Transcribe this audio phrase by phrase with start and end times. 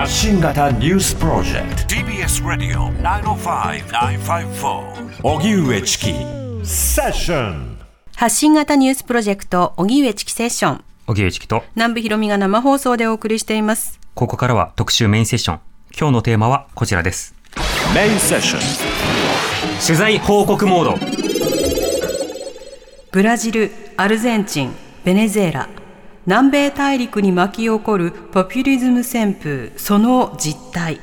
[0.00, 1.82] 発信型ニュースプロジェクト。
[1.94, 6.14] TBS ラディオ905-954おぎゅうえちき
[6.64, 7.76] セッション
[8.16, 10.84] 発信型ニュースプロジェクト荻上チキセッション。
[11.06, 11.64] 荻上チキと。
[11.74, 14.00] 南部ひろみが生放送でお送りしています。
[14.14, 15.60] ここからは特集メインセッション。
[15.94, 17.34] 今日のテーマはこちらです。
[17.94, 18.60] メインセッション。
[19.86, 21.06] 取材報告モード。
[23.12, 25.68] ブラジルアルゼンチンベネズエラ
[26.30, 31.00] 南米大陸に巻き起こるポピュリズム旋風その実態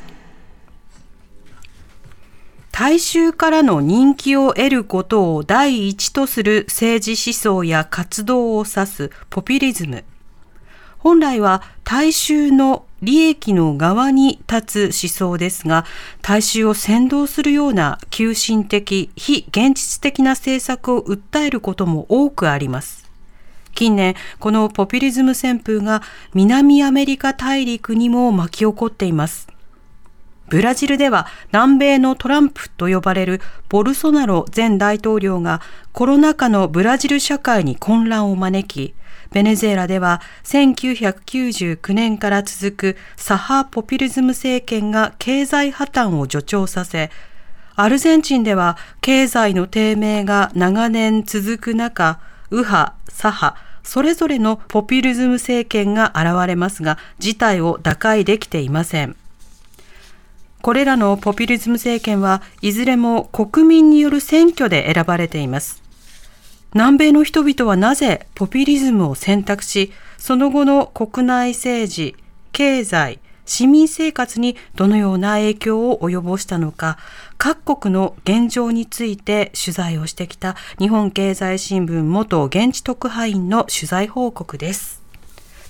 [2.72, 10.06] 大衆からの人気を得ることを第一とする政治思想や活動を指すポピュリズム
[10.98, 15.86] 本来は大衆の利益の側に立つ思想ですが、
[16.22, 23.07] 大衆を先導するような急進的、非現実的な政策を訴えることも多くあります。
[23.78, 26.02] 近年、このポピュリズム旋風が
[26.34, 29.48] 南アメリカ大陸にも巻き起こっています。
[30.50, 35.62] ブラジルでは南米のトランプと呼ばれるボルソナロ前大統領が
[35.92, 38.96] コロナ禍のブラジル社会に混乱を招き、
[39.32, 47.12] ベネズエラでは1999年から続くサハポピュリズム政権が経済破綻を助長させ、
[47.76, 52.20] アルゼンチンでは経済の低迷が長年続く中、
[52.50, 59.16] 右派、左派、それぞれのポピュリズム政権が現れますが、事態を打開できていません。
[60.62, 65.82] これらのポピュリズム政権はいずれも国民による選挙で選ばれています。
[66.74, 72.18] 南米の人々はなぜポピュリズムを選択し、その後の国内政治、
[72.52, 76.98] 経済、市民生活にどのような影響を及ぼしたのか、
[77.38, 84.98] 各国の現状について取材をしてきた日本経済新聞元現地特派員の取材報告です。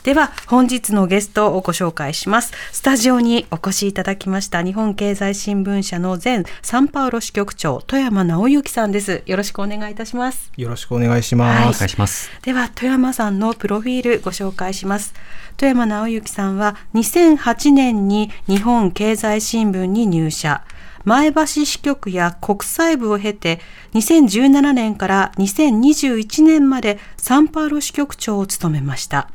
[0.03, 2.53] では本日のゲストをご紹介します。
[2.71, 9.23] スタジオにお越しいただきました日本経済新聞社の前サンパウロ支局長富山直之さんです。
[9.25, 10.49] よろしくお願いいたします。
[10.55, 12.31] よろしくお願いします、はい、お願いします。
[12.43, 15.13] では富山さんのプロフィールご紹介します。
[15.57, 20.63] 富山直之さんは2008年に日本経済新聞に入社
[21.07, 23.61] 前橋支局や国際部を経て
[23.93, 29.31] 2017年から2021年までサンパウロ支局長を務めました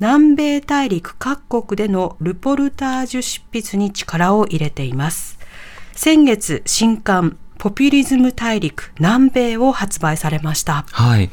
[0.00, 5.38] 南米大陸各国でのルポルタージュ執筆に力を入れています。
[5.92, 10.84] 先月、新刊、ポピュリズム大陸南米を発売されました。
[10.92, 11.30] はい。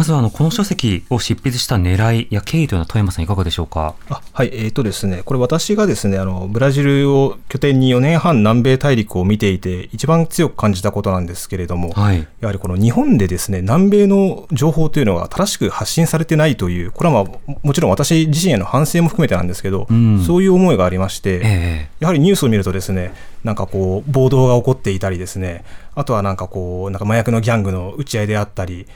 [0.00, 3.96] まずはあのこの書籍を執筆した狙いや経緯というのは富山さんいかがでしょうか？
[4.08, 23.12] あはい、えーとですね、これ私がですねあのブラジルを拠点に4年半南米大陸を見ていて一番強く感じたことなんですけれども、はい、やはりこの日本でですね南米の情報というのが正しく発信されてないというこれはまあもちろん私自身への反省も含めてなんですけど、うん、そういう思いがありまして、えー、やはりニュースを見るとですね
[23.44, 25.62] なんかこう暴動が起こっていたりですね
[25.94, 28.86] あとはなんかこうなんか麻薬のギャングの打ち合いであったり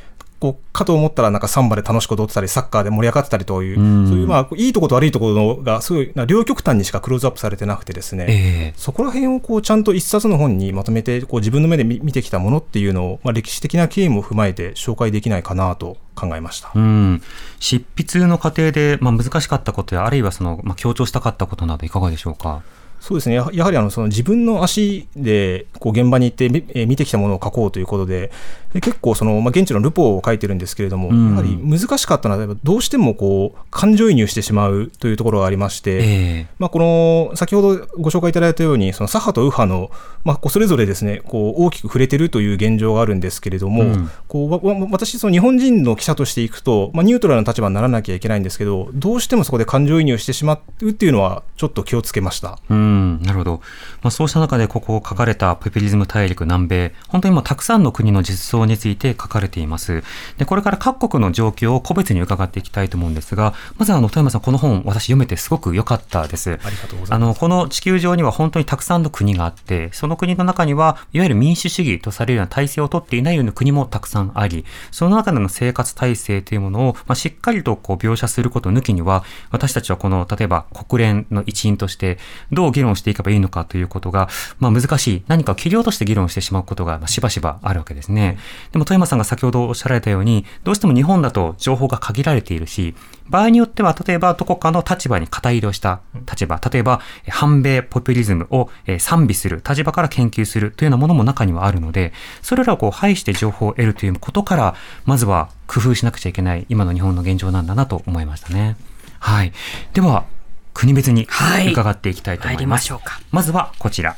[0.41, 17.23] こうかと思ったらなんかサンバで楽しく踊ってたりサッカーで盛り上がってたりという、うそういうまあいいところと悪いところがすごい両極端にしかクローズアップされてなくてですね、えー、そこら辺をこうちゃんと一冊の本にまとめてこう自分の目で見てきたものっていうのを、まあ、歴史的な経緯も踏まえて紹介できないかなと考えました、うん、
[17.61, 22.63] 執筆の過程で、まあ、難しかったことやあるいはその、まあ、強調したかったことなどいかがでしょうか？
[23.05, 23.35] そうですね。
[23.35, 28.31] やはりあのその自分の足でこう現場に行って見てきたものを書こうということで、
[28.73, 39.91] で結構その、まあ、現地のルポを書いてるんですけれども、うん、やはり難しかったのは、どうしてもこう感情移入してしまうというところがありまして、えー、まあ、この先ほどご紹介いただいたように、その左派と右派の、
[40.25, 52.59] まあ、こうそれぞれですねこう大きく触れてるという現状があるんですけれども、うん、こう私、その日本人の記者としていくと、まあ、ニュートラルな立場にならなきゃいけないんですけど、どうしてもそこで感情移入してしまうっていうのは、ちょっと気をつけました。
[52.71, 53.61] うんなるほど、
[54.03, 60.03] まあ、そうした中で、ここ書かれたポピュリズム大陸南米、本当にもうたくさんの国の実相について書かれれています。
[60.37, 66.59] で、これから各国の状況を個別に伺っていきたいと思うんですが、まずあの、富山さん、この本、私読めてすごく良かったです。
[66.65, 67.15] ありがとうございます。
[67.15, 82.19] あの、この地球上には本当にたくさんの国があって、その国の中には、いわゆる民主主義とされるような体制をとっていないような国もたくさんあり、その中での生活体制というものを、まあ、しっかりとこう描写すること抜きには、私たちはこの、例えば国連の一員として、
[82.51, 84.29] どう現論していけばいいのかということが、
[84.61, 88.39] まあ、難しい、何か切り落として議論してしまうことがしばしばあるわけですね。
[88.73, 92.95] でも、富山さんが先ほどおっしゃられたように、どうしても日本だと情報が限られているし、
[93.29, 96.01] 場合によっては、例えばどこかの立場に肩入れをした
[96.31, 104.75] 立場、例えば、反米ポピュリズムを賛美する立場から研究するというようなものも中にはあるので、それらをこう排して情報を得るということから、
[105.07, 108.77] まずは工夫しなくちゃいけない今の日本の現状なんだなと思いましたね。
[109.21, 109.53] はい。
[109.95, 110.27] では、
[110.75, 111.27] 国別に
[111.71, 112.93] 伺っていきたいと思います。
[112.93, 114.17] はい、ままずはこちら。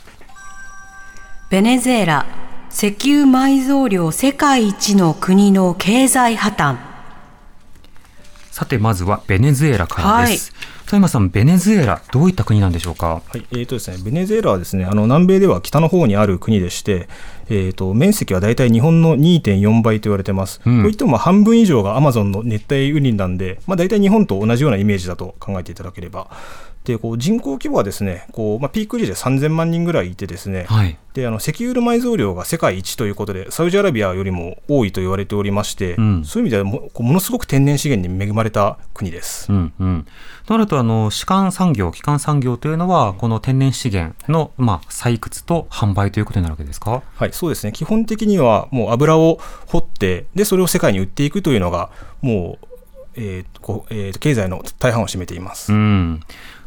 [1.51, 2.27] ベネズエラ、
[2.73, 6.86] 石油埋蔵量世界一の国の経済破綻。
[8.57, 10.51] さて、まずはベネズエラからです。
[10.51, 13.21] はい富山さん、ベネズエラ、どういった国なんでしょうか？
[13.27, 17.09] はい、えーとですね、ベネズエラはですね、あの南米では北の方にある国でして、
[17.49, 20.61] えーと、面積は大体日本の2.4倍と言われてます。
[20.65, 26.31] うん、といっても半分以上がアマゾンの熱帯雨林なんで、まあ、大体日本と同じようなイメージだと考えていただければ。
[26.87, 39.53] でこう人口規模はですねこう、まあ、ピーク時で3000万人ぐらいいてですね、はい、であの石油の埋蔵量が世界一ということでサウジアラビアよりも多いと言われておりまして、うん、そういう意味ではもものすごく天然資源に恵まれた国です。
[39.53, 40.07] うんうん、
[40.47, 47.03] となるとあの主幹産業基幹産業というのはこの天然資源の、まあ、採掘と販売ということになるわけですか？
[47.17, 47.73] はいそうですね。
[47.73, 51.91] 基本的にはもう油を掘ってでそれを世界に売っていくというのが
[52.23, 52.67] もう
[53.19, 55.73] えーこえー、経済の大半を占めています。
[55.73, 56.21] うん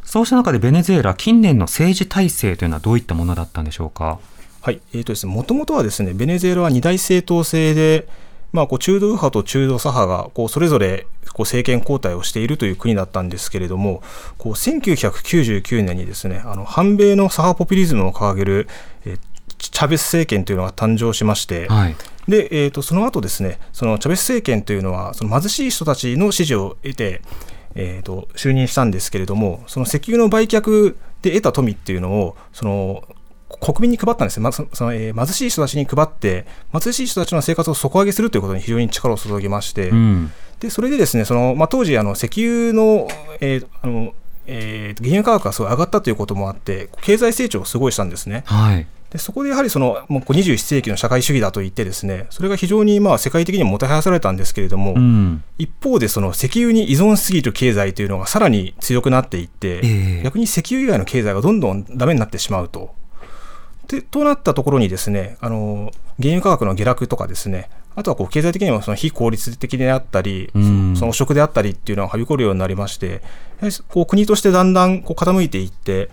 [0.09, 4.17] そうした中でベネズエラ、近年の政治体制というのはどういったものだったんでしょうか？
[4.59, 8.07] はい、えーとですね、もともとはですね、ベネズエラは二大政党制で、
[8.51, 14.01] まあ、こう中道右派と中道左派がこうそれぞれこう政権交代をしているという国だったんですけれども、
[14.39, 18.67] こう1999年にですね、あの反米の左派ポピュリズムを掲げる、
[19.05, 19.19] えー、
[19.59, 21.95] チャベス政権というのが誕生しまして、はい、
[22.27, 27.21] でえーと、その後ですね、そのチャベス政権というのは、その貧しい人たちの支持を得て、
[27.81, 33.03] えーと、就任したんですけれども、その石油の売却で得た富っていうのを、その
[33.61, 36.45] 国民に配ったんですよ、ま、そのえー、貧しい人たちに配って、
[36.77, 43.07] 貧しい人たちの生活を底上げするということに非常に力を注ぎまして、うん、でそれでですねその、まあ、当時あの、石油の,、
[43.39, 44.13] えーあの
[44.45, 48.43] えー、原油価格がすごい上がったということもあって、経済成長をすごいしたんですね。
[48.45, 62.93] はいでそこでやはりそのもう21世紀の社会主義だと言ってですねそれが非常にまあ世界的にももてはやされたんですけれども、うん、一方でその石油に依存しすぎる経済というのがさらに強くなっていって、えー、逆に石油以外の経済がどんどんダメになってしまうと。
[63.87, 65.91] でとなったところにですねあの
[66.21, 73.21] 原油価格の下落とかですねあとはこう経済的にもその非効率的であったり、うん、その汚職であったりっていうのがはびこるようになりまして、
[73.89, 76.09] こう国としてだんだんこう傾いていって、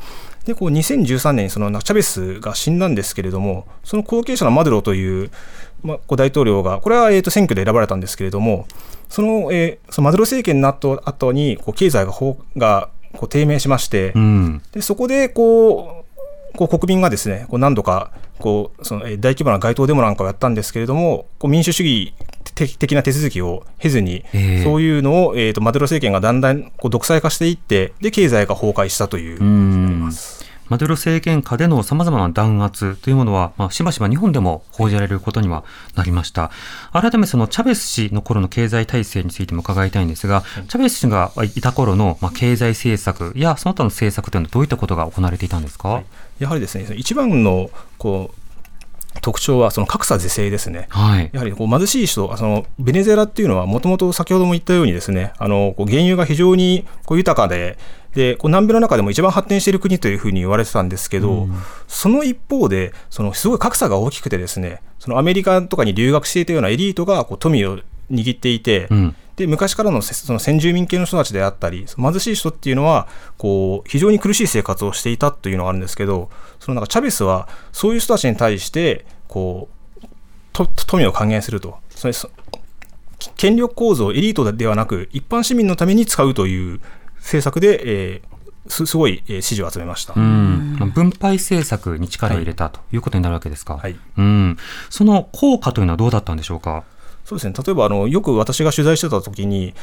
[0.46, 5.30] でこう2013年にそのチャベスが死んだんですけれども、その後継者のマドロという、
[5.82, 8.66] まあ、こう大統領が、これはえと選挙で選ばれたんですけれども、
[9.08, 12.12] その,、えー、そのマドロ政権になった後にこう経済が
[12.56, 16.04] がこう低迷しまして、うん、でそこでこ
[16.54, 22.14] うこう国民がですねこう何度かこうその大規模な街頭デモなんかをやったんですけれども、こう民主主義
[22.52, 29.40] 的な手続きを経ずに、えー、そういうのを、えーと、マドゥロ政権がだんだんこう独裁化していって、で経済が崩壊したという
[30.68, 35.64] マドゥロ政権下でのさまざまな弾圧というものは、まあ、しばしば日本でも報じられることには
[35.94, 36.50] なりました。
[36.92, 46.04] 改めそのチャベス氏の頃の経済体制についても伺いたいんですが、チャベス氏がいた頃の、まあ、経済政策やその他の政策というのはどういったことが行われていたんですか、はい、
[46.40, 48.45] やはりですね、一番のこう
[49.26, 57.76] 特徴はその格差是正ですね、はい、やはりこう貧しい人、そのベネズエラっていうのは、もともと先ほども言ったように、ですねあのこう原油が非常にこう豊かで、
[58.14, 61.54] でこう南米の中でも一番発展している国というふうに言われてたんですけど、うん、
[61.88, 67.80] その一方で、そのすごい格差が大きくて、ですねそのアメリカとかに留学していたようなエリートがこう富を
[68.12, 69.16] 握っていて、うん。
[69.34, 73.06] で昔からのその先住民系の人たちであったり、貧しい人っていうのは
[73.36, 79.68] こう非常に苦しい生活をしていたというのがあるんですけど、そのなんかチャベスはそういう人たちに対してこ
[80.02, 80.06] う
[80.52, 81.78] と富を還元すると。
[81.90, 82.14] それ
[83.36, 86.80] 権力構造、エリートではなく、一般市民のために使うという
[87.16, 87.82] 政策で、
[88.14, 94.56] えー、すすごい支持を集めましたうん分配政策に力を入れたということになるわけですか、はい、うん
[94.90, 96.84] その効果というのはどうだったんでしょうか？
[97.24, 99.74] そうですね例えばあのよく私が取材してた時に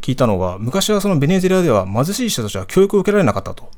[0.00, 3.70] 聞いたのが昔はそのベネズエラでは貧しい人たちは教育を受けられなかったと。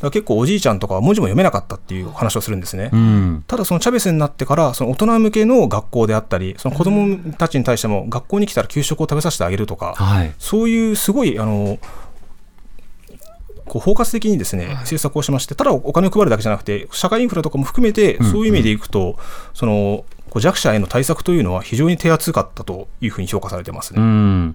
[0.00, 11.78] 結構おじいちゃんとか文字も読めなかったっていう話をするんですね、うん、ただそのチャベスになってからその大人向けの学校であったりその子どもたちに対しても学校に来たら給食を食べさせてあげるとか、はい、そういうすごいあの
[13.64, 19.18] こう包括的にですね、政策をしまして、ただお金を配るだけじゃなくて、社会インフラとかも含めて、そういう意味でいくと、
[19.54, 20.04] その
[20.36, 24.54] 弱者への対策というのは非常に手厚かったというふうに評価されてますね。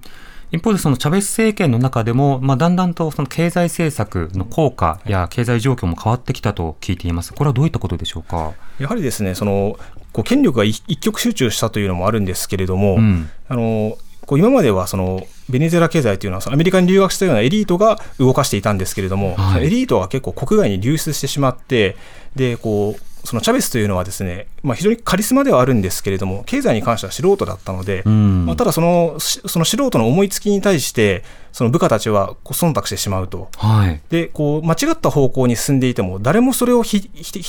[0.52, 7.34] 一方でそのチャベス政権の中でも、まあ、だんだんとその経済政策の効果や経済状況も変わってきたと聞いています。
[7.34, 8.54] これはどういったことでしょうか？
[8.78, 9.78] やはりですね、その
[10.12, 21.96] こう権力が一極集中したというのもあるんですけれども、うん、あのこう今まではそのベネズエラ経済というのはアメリカに留学したようなエリートが動かしていたんですけれども、はい、エリートが結構国外に流出してしまって
[22.36, 37.02] でこうそのチャベスというのはですね、まあ、非常にカリスマではあるんですけれども、経済に関しては素人だったので、うん、まあ、ただその、その素人の思いつきに対して、その部下たちは忖度してしまうと、はい、でこう間違った方向に進んでいても、誰もそれを否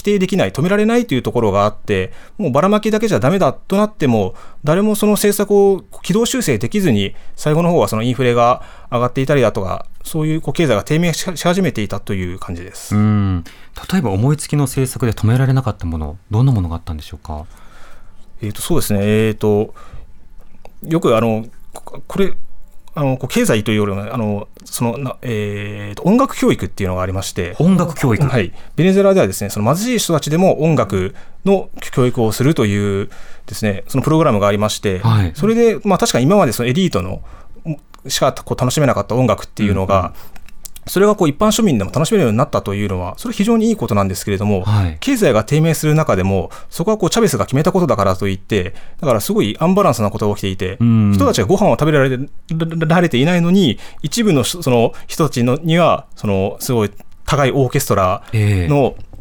[0.03, 12.97] 定できない、止められないというところがあって、もうばらまきだけじゃだめだとなっても、誰もその政策を軌道修正できずに、最後の方はそのインフレが上がっていたりだとか、そういうこう経済が低迷し始めていたという感じです。
[12.97, 13.45] うん。
[13.93, 17.47] 例えば思いつきの政策で止められなかったもの、どんなものがあったんでしょうか？
[18.41, 19.73] えーと、そうですね、えーと、
[20.83, 22.35] よくあのこれ、
[22.95, 27.57] あのこう経済というよりもあのそのな、えーと、音楽教育っていうのがありまして。
[27.59, 33.11] 音楽教育、はい、ベネズエラではですねその貧しい人たちでも音楽の教育をするという
[33.47, 37.23] ですねそのプログラムがありまして、はい、それで、まあ、確かに今までそのエリートの
[38.09, 40.13] しかこう楽しめなかった音楽っていうのが、
[40.87, 52.19] それがこう一般庶民でも楽しめるようになったというのは、それ非常にいいことなんですけれども、はい、経済が低迷する中でも、そこはこうチャベスが決めたことだからといって、だからすごいアンバランスなことが起きていて、人たちがご飯を食べられ
[52.87, 56.91] られていないのに、一部のその人たちのには、そのすごい
[57.27, 59.12] 高いオーケストラの、えー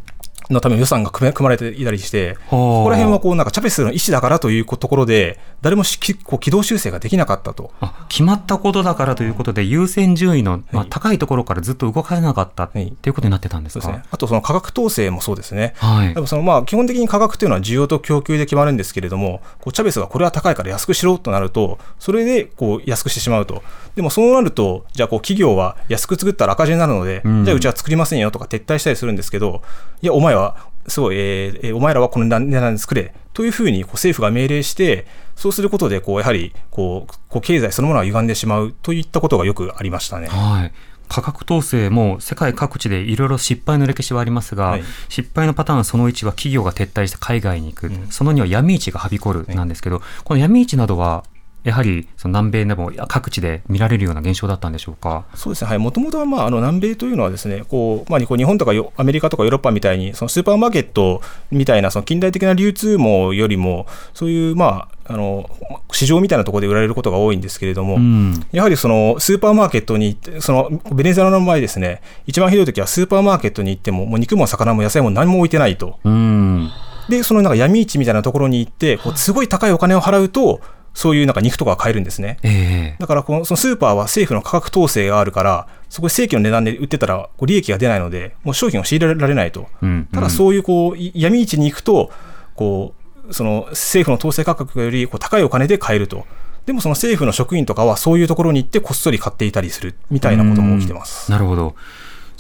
[0.52, 5.84] のための予算が組まれていたりして、ここら辺はこうなんかチャベスの意思だからというところで、誰も
[6.24, 7.72] こう軌道修正ができなかったと。
[8.10, 23.64] 決まったことだからということで、優先順位の、まあ、高いところからずっと動かれなかったと、はい、いうことになってたんですか、ね、あとその価格統制もそうですね、はい、そのまあ基本的に価格というのは需要と供給で決まるんですけれども、こうチャベスがこれは高いから安くしろとなると、それでこう安くしてしまうと。
[23.96, 29.62] でもそうなると、じゃあこう企業は安く作ったら赤字になるので、うん、じゃあうちは作りませんよとか撤退したりするんですけど、
[30.02, 30.41] いや、お前は
[30.88, 33.14] すごい、えー、お前らはこの値段で作れ。
[33.34, 35.06] というふうにこう政府が命令して、
[35.36, 40.28] そうすることでこうやはりこうこう経済そのものが歪んでしまうといったことがよくありましたね。
[40.28, 40.72] はい。
[41.08, 51.26] 価格統制も世界各地でいろいろ失敗の歴史はありますが、はい、失敗のパターンその1は企業が撤退して海外に行く、うん、その2は闇市がはびこるなんですけど、はい、この闇市などは
[51.64, 55.26] やはりその南米でも各地で見られるような現象だったんでしょうか？
[55.36, 65.50] そうですね、はい、もともとは、まあ、あの南米というのはですねこう、まあ、日本とかアメリカとかヨーロッパみたいにそのスーパーマーケットみたいなその近代的な流通網よりもそういう、まあ、あの
[65.92, 76.00] 市場みたいなところで売られることが多いんですけれども、うん、やはりそのスーパーマーケットに行って、そのベネズエラの場合ですね、一番ひどい時はスーパーマーケットに行っても、もう肉も魚も野菜も何も置いてないと。
[76.04, 76.72] うん、
[77.10, 80.62] で、そのなんか闇市みたいなところに行って、こうすごい高いお金を払うと、
[80.94, 82.38] そういうなんか肉とか買えるんですね。
[82.44, 89.68] えー、だからこのそのスーパーは政府の価格統制があるから、そこで正規の値段で売ってたらこう利益が出ないので、もう商品を仕入れられないと。
[89.82, 92.12] うんうん、ただそういうこう闇市に行くと、
[92.56, 92.94] こ
[93.30, 96.26] うその政府の統制価格よりこう高いお金で買えると。
[96.66, 101.32] でもその政府の職員とかはそういうところに行ってこっそり買っていたりするみたいなことも起きてます。
[101.32, 101.76] なるほど。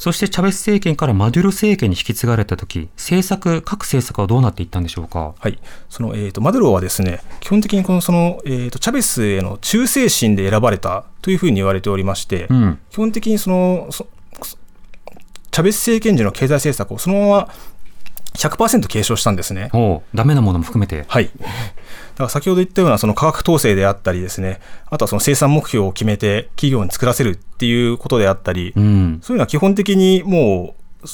[0.01, 5.35] そしてチャベス政権からマドゥロ政権に引き継がれたとき、政策、各政策はどうなっていったんでしょうか？
[5.37, 17.49] はい、そのえーと、マドゥロはですね、基本的にこのその、えーと、チャベスへの忠誠心で選ばれたというふうに言われておりまして、うん、基本的にそのチャベス政権時の経済政策をそのまま
[18.33, 19.69] 100%継承したんですね。
[19.73, 21.05] おダメなものも含めて。
[21.07, 21.29] はい。
[21.35, 21.47] だ
[22.17, 31.07] から先ほど言ったようなその価格統制であったりですね、あとはその生産目標を決めて企業に作らせるっていうことであったり、うん、そういうのは基本的にもう、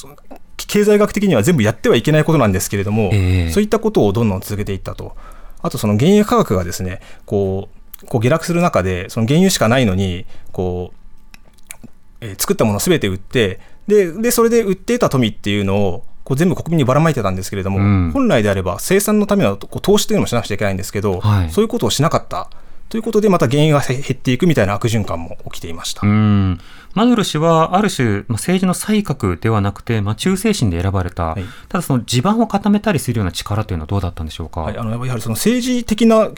[0.56, 5.16] 経済学的には全部やってはいけないことなんですけれども、えー、そういったことをどんどん続けていったと。
[5.60, 7.68] あとその原油価格がですね、こ
[8.02, 11.86] う、こう下落する中で、その原油しかないのに、こう、
[12.20, 22.50] えー、作ったものをすべて売って、で、で、それで売っていた富っていうのを、こう全部国民にばらまいてたんですけれども、うん、本来であれば生産のためのこう投資というのもしなくちゃいけないんですけど、はい、そういうことをしなかった。
[22.90, 26.06] ということで、また原油が減っていくみたいな悪循環も起きていました。
[26.06, 26.58] うん。
[26.94, 36.30] マドゥロ氏は、ある種、まあ、政治の才覚ではなくて、まあ、忠誠心で選ばれた、はい、ただ、その地盤を固めたりするような力というのはどうだったんでしょうか、はい、あのやはりその政治的な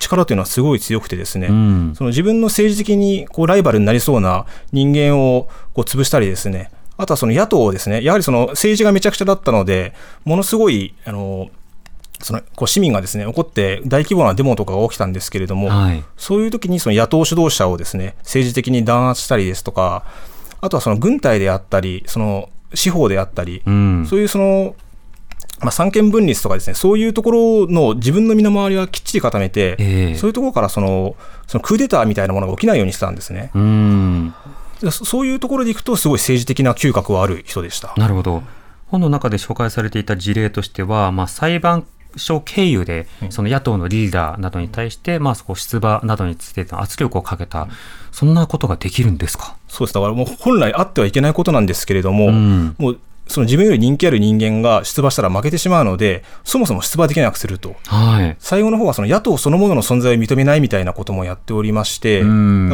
[0.00, 11.50] 力というのはすごい強くてですね、うん、その自分の政治的にこうライバルになりそうな人間をこう潰したりですね、あとはその野党ですね、やはりその政治がめちゃくちゃだったので、ものすごい、あの、
[12.20, 20.04] そのこう市民がですね怒って大規模なデモとかが起きたんですけれども、はい、そういう時にその野党指導者をですね政治的に弾圧したりですとか、
[20.60, 24.74] あとはその軍隊であったり、その司法であったり、うん、そういうその
[25.60, 33.50] まあ、三権分立とかですね、そういうところの自分の身の回りはきっちり固めて、えー、そういうところからそのそのクーデターみたいなものが起きないようにしてたんですね。
[34.82, 37.94] うんそういうところでいくと、すごい政治的な嗅覚はある人でした。
[37.96, 38.42] なるほど。
[38.88, 47.66] 本の中で紹介されていた事例としては、まあ、裁判所経由で、その野党のリーダーなどに対して、まあ、そこ出馬などについて圧力をかけた、
[48.12, 49.56] そんなことができるんですか？
[49.66, 49.94] そうです。
[49.94, 62.30] だからもう本来あってはいけないことなんですけれども、うん、もうその自分より人気ある人間が出馬したら負けてしまうので、そもそも出馬できなくすると、はい、最後の方はその野党そのものの存在を認めないみたいなこともやっておりまして、だか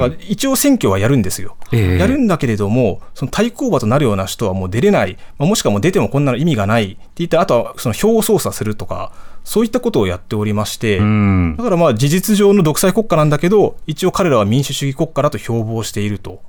[0.09, 6.92] ら一応選挙はやるんですよ、えー、やるんだけれども、その対抗馬となるような人はもう出れない、まあ、もしくはもう出てもこんなの意味がない。
[6.92, 9.12] って言って、あとはその票を操作するとか、
[9.45, 11.02] そういったことをやっておりまして、だ
[11.62, 16.42] からまあ事実上の独裁国家なんだけど、一応彼らは民主主義国家だと標榜していると。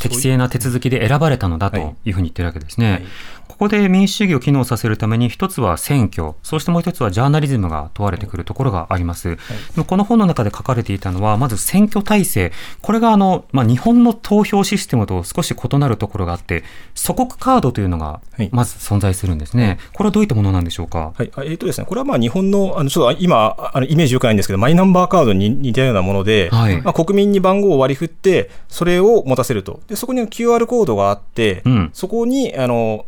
[0.00, 2.10] 適正な手続きで選ばれたのだとい。
[2.10, 2.86] うふうに言ってるわけですね。
[2.86, 3.12] はいはい
[3.48, 12.52] ここで民主主義を機能させるために一つは選挙そしてもう一つはジャーナリズムが問われてくるところがあります、はい、この本の中で書かれていたのはまず選挙体制。
[12.82, 18.20] これがあの、まあ、日本の投票システムと少し異なるところがあって祖国カードというのが
[18.50, 21.30] まず存在するんですね、はい、これはどういったものなんでしょうか、はい。
[21.36, 29.80] えーとですね、これはまあ日本のあのちょっと今あのイメージよくないんですけどマイナンバーカードに似たようなもので、はい、まあ、国民に番号を割り振ってそれを持たせると。
[29.88, 33.04] でそこに QR コードがあって、うん、そこにあの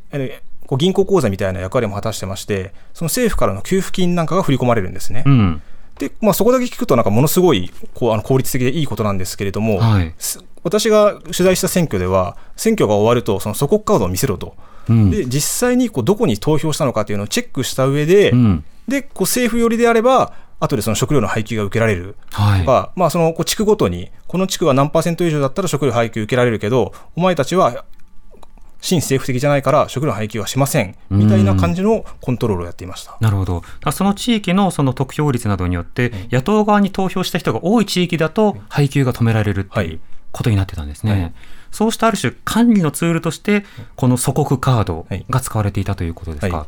[0.66, 5.24] こう銀行口座みたいな役割も果たしてまして、その政府からの給付金なんかが振り込まれるんですね。
[5.26, 5.62] うん、
[5.98, 10.14] で、まあ、そこだけ聞くと、なんかものすごいこうあの効率的でいいことなんですけれども、はい、
[10.62, 14.54] 私が取材した選挙では、選挙が終わると、その祖国カードを見せろと。
[14.88, 22.64] うん、で実際にこうどこに投票したのかというのをチェックした上で、うん、でこう政府寄りであれば、後でその食料の配給が受けられるとか、はい、
[22.98, 27.84] まあ、そのこう地区ごとに、この地区は何パーセント以上だったら食料配給受けられるけど、お前たちは
[28.86, 30.94] 新政府的じゃないから食料配給はしません。
[31.10, 33.16] みたいな感じのコントロールをやっていました。
[33.20, 40.00] なるほど、その地域のその得票率などによって、野党側に投票した人が多い地域だと、配給が止められるという
[40.30, 41.12] ことになってたんですね。
[41.12, 41.32] はい、
[41.72, 43.64] そうしたある種、管理のツールとして、
[43.96, 46.56] この祖国カードが使われていたということですか。
[46.56, 46.66] はい、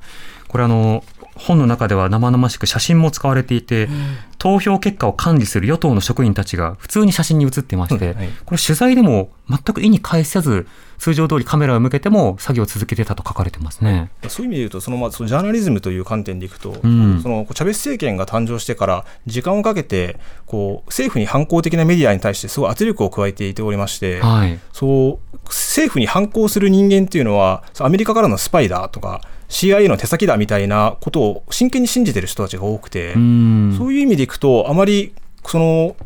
[0.48, 1.04] これあの
[1.38, 10.66] 本の中では生々しく写真も使われていて、うん、投票結果を管理する与党の職員たちが普通に写真に写ってまして、はい、これ取材でも全く意に介さず、
[10.98, 14.10] 通常通りカメラを向けても作業を続けてたと書かれてますね。
[14.28, 35.96] そういう意味で言うと、そのまあそのジャーナリズムという観点でいくと、うん、そのチャベス政権が誕生してから時間をかけてこう政府に反抗的なメディアに対してすごい圧力を加えていておりまして、はい、そう政府に反抗する人間っていうのはアメリカからのスパイだとか CIA の手先だみたいなことを真剣に信じてる人たちが多くて、そういう意味でいくと、あまりその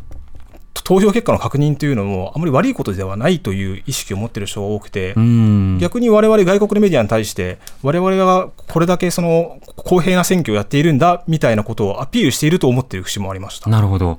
[0.84, 5.14] 投票結果の確認というのもあまり悪いことではないという意識を持っている人が多くて、
[5.80, 13.70] 逆に我々外国のメディアに対して、我々がこれだけその公平な選挙をやっているんだみたいなことをアピールしていると思っている節もありました。
[13.70, 14.18] なるほど。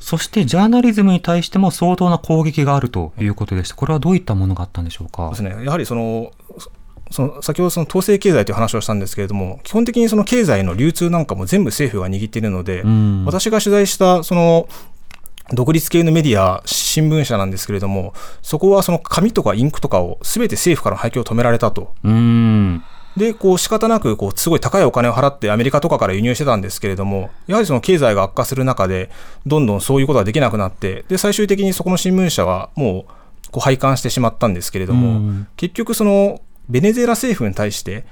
[0.00, 3.74] そしてジャーナリズムに対しても相当な攻撃があるということでした。
[3.76, 5.28] これはどういったものがあったんでしょうか？
[5.30, 5.50] ですね。
[5.62, 6.32] やはりその
[7.10, 12.84] その先ほどその統制経済という話をしたんですけれども、基本的にその経済の流通なんかも全部政府が握っているので、
[13.26, 14.68] 私が取材したその
[15.52, 21.92] 独立系のメディア、新聞社なんですけれども、そこはその紙とかインクとかをすべて政府からの配給を止められたと。
[23.16, 29.10] で、こう仕方なく、こう、すごい高いお金を払ってアメリカとかから輸入してたんですけれども、やはりその経済が悪化する中で、
[29.46, 36.40] どんどんそういうことができなくなって、で、最終的にそこの新聞社はもう、こう廃刊してしまったんですけれども、結局その
[36.70, 38.04] ベネズエラ政府に対して、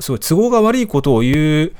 [0.00, 1.72] すごい都合が悪いことを言う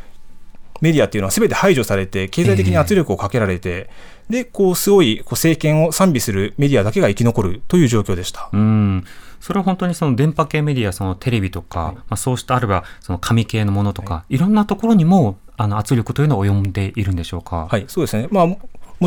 [0.81, 3.91] メディアっていうのはすべて排除されて、経済的に圧力をかけられて、
[4.29, 8.49] えー、で、こう、すごいこう政権を賛美するメディアだけが生き残るという状況でした。
[8.53, 9.05] うん
[9.41, 17.67] それは本当にその電波系メディア、そのテレビとか、はい、まあ、そうしたあるいはその紙系のものとか、はい、いろんなところにもあの圧力というのは及んでいるんでしょうか？
[17.71, 18.29] はい、そうですね。
[18.31, 18.59] まあ、も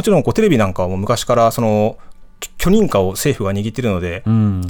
[0.01, 1.99] ちろんこうテレビなんかはも昔からその
[2.57, 4.61] 許認可を政府が握っているので、うん、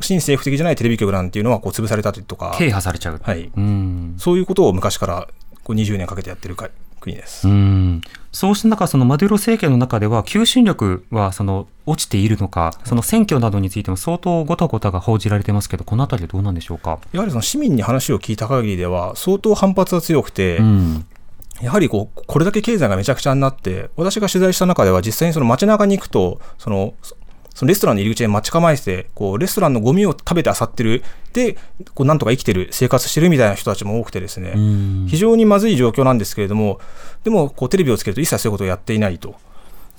[0.00, 5.28] 新政府的じゃないテレビ局なんていうのはこう潰されたとか、軽破されちゃう、はい、うん、そういうことを昔から
[5.62, 6.56] こう20年かけてやってる
[7.00, 7.48] 国です。
[7.48, 8.00] うん。
[8.32, 16.98] そうした中、そのマデュロ政権の中では、求心力はその落ちているのか、その選挙などについても相当ごたごたが報じられてますけど、このあたりはどうなんでしょうか？
[17.12, 21.06] やはりその市民に話を聞いた限りでは、相当反発が強くて、うん、
[21.60, 26.94] やはりこうこれだけ経済がめちゃくちゃになって、私が取材した中では、実際にその街中に行くと、その
[27.60, 31.58] そのレストランの入り口で待ち構えて、こう、レストランのゴミを食べて漁ってる、で、
[31.94, 34.54] こう、なんとか生きてる、生活してるみたいな人たちも多くてですね、
[35.08, 36.80] 非常にまずい状況なんですけれども、
[37.22, 39.34] でも、こう、テレビをつけると一切そういうことをやっていないと。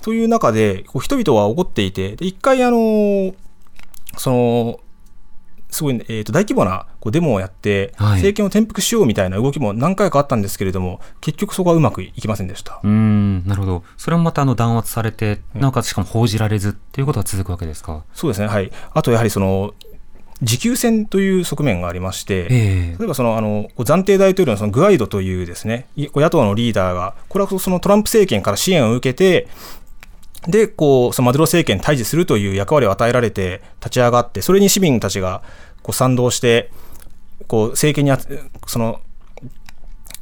[0.02, 3.32] という中で、こう人々は怒っていて、で一回、あの、
[4.18, 4.80] その、
[5.72, 12.78] すごい、えー、と大規模なこうデモをやって、政権を転覆しようみたいな動きも何回かあったんですけれども、結局そこはうまくいきませんでした。
[12.84, 18.04] うんなるほど、それもまたあの弾圧されて、なおかつしかも報じられずっていうことが続くわけですか？
[18.12, 19.74] そうですね、はい、あとやはりその
[20.42, 29.48] 持久戦という側面がありまして、えー、例えばそのあの暫定大統領のそのグアイドというですね野党のリーダーが、これはそのトランプ政権から支援を受けて、
[30.48, 35.42] で、こう、そのマドゥロ政権に対峙するという役割を与えられて立ち上がって、それに市民たちが
[35.82, 36.70] こう賛同して、
[37.46, 39.00] こう、政権にその、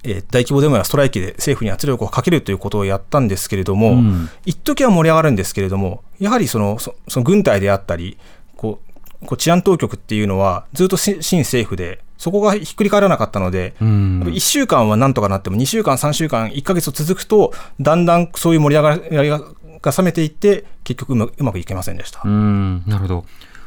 [0.03, 8.17] えー、大規模デモやストライキで政府に圧力をかけるということをやったんですけれども、うん、一時は盛り上がるんですけれども、やはりそのその軍隊であったり、
[8.57, 8.91] こう
[9.27, 19.43] こう治安当局っていうのは、ずっと新政府で、そこがひっくり返らなかったので、うん、1週間はなんとかなっても、2週間、3週間、1か月続くと、だんだんそういう盛り上がりが
[19.83, 22.23] が冷めていって、結局うまうまくいけませんでした。
[22.25, 23.25] うんなるほど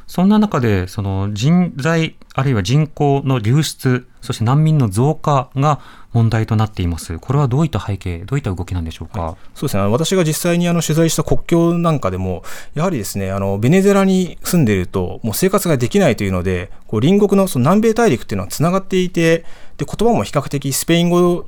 [0.08, 5.80] そんな中で、その人材、あるいは人口の流出、そして難民の増加が
[6.14, 7.20] 問題となっています。
[7.20, 9.22] これはどういった背景、どういった動きなんでしょうか？
[9.22, 9.84] はい、そうですね。
[9.84, 19.46] 私が実際にあの取材した国境なんかでも、やはりですね、あのベネズエラに住んでいると、もう生活ができないというので、こう隣国のその南米大陸っていうのはつながっていて、
[19.78, 21.48] で言葉も比較的スペイン語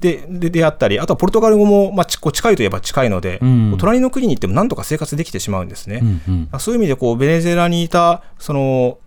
[0.00, 6.00] ででであったり、あとはポルトガル語も、まあ、こう近いといえば近いので、うん、隣の国に行ってもなんとか生活できてしまうんですね。
[6.02, 8.98] うんうん、そういう意味でこうベネズエラにいたその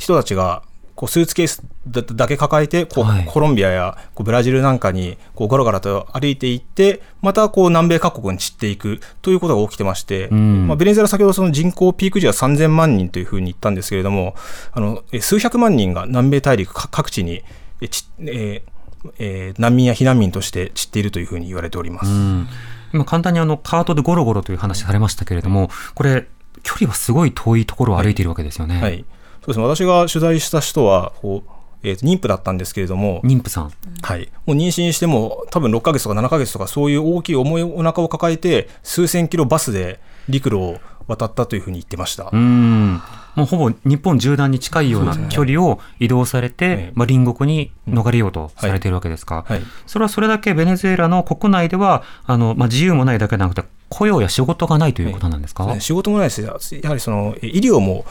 [0.00, 0.62] 人たちが
[0.94, 14.34] こうスーツケースだけ抱えてこう、はい、コロンビアやこうブラジルなんかにこうゴロゴロと歩いていってまたこう南米各国に散っていくということが起きてまして、うん、まあ、ベネズエラ先ほどその人口ピーク時は3000万人というふうに言ったんですけれども
[14.72, 17.42] あの数百万人が南米大陸各地に
[17.88, 18.74] ち、えー
[19.18, 22.10] えー、難民や避難民として散っているというふうに言われております。
[22.10, 22.48] うん
[22.94, 26.28] 今簡単にあのカートでゴロゴロという話されましたけれども、これ
[26.62, 28.74] 距離はすごい遠いところを歩いているわけですよね。
[28.74, 29.04] はい、はい
[29.44, 31.50] そうですね、私が取材した人はこう、
[31.82, 42.30] えー、妊婦だったんですけれども、妊婦さん、はい、もう妊娠しても、多分6か月とか7か月とか、そういう大きい重いお腹を抱えて、数千キロバスで陸路を渡ったというふうに言ってました。
[42.32, 43.02] うん
[43.34, 58.04] もうほぼ日本縦断に近いような距離を移動されて、ね、まあ、隣国に逃れようとされているわけですか、はいはい、それはそれだけベネズエラの国内ではあの、まあ、自由もないだけでなくて雇用や仕事がないということなんですか、ね、仕事もないです、やはりその医療も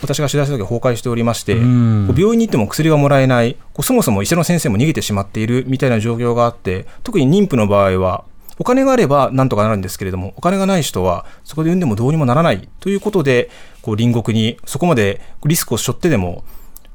[0.00, 8.24] 私が取材した時崩壊しておりまして、病院に行っても薬がもらえない、そもそも医者の先生も逃げてしまっているみたいな状況があって、特に妊婦の場合は、
[8.58, 13.50] お金があればなんとかなるんですけれども、お金がない人はそこで産んでもどうにもならないということで、
[13.82, 16.44] こう隣国にそこまでリスクを背負ってでも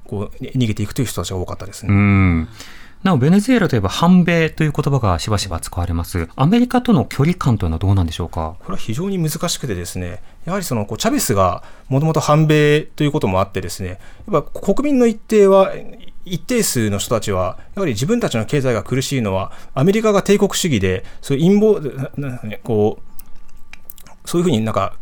[0.06, 2.48] こう逃げていくという人たちが多かったですね。
[3.04, 6.30] なお、ベネズエラといえば反米という言葉がしばしば使われます。
[6.38, 8.56] アメリカとの距離感というのはどうなんでしょうか？
[8.60, 14.00] これは非常に難しくてですね、やはりそのこうチャベスがもともと反米ということもあってですね、
[14.32, 15.74] やっぱ国民の一定は
[16.26, 24.96] 一定数の人たちは、やはり自分たちの経済が苦しいのは、アメリカが帝国主義で、そういう陰謀、こう、そういうふうになんか、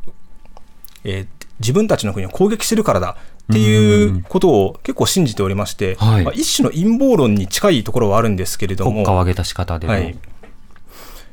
[1.04, 1.28] えー、
[1.60, 3.18] 自分たちの国を攻撃してるからだ
[3.52, 8.92] っていうことを結構信じておりまして、はい、まあ、一種の陰謀論に近いところはあるんですけれども。
[8.92, 10.18] 国家を挙げた仕方ではい、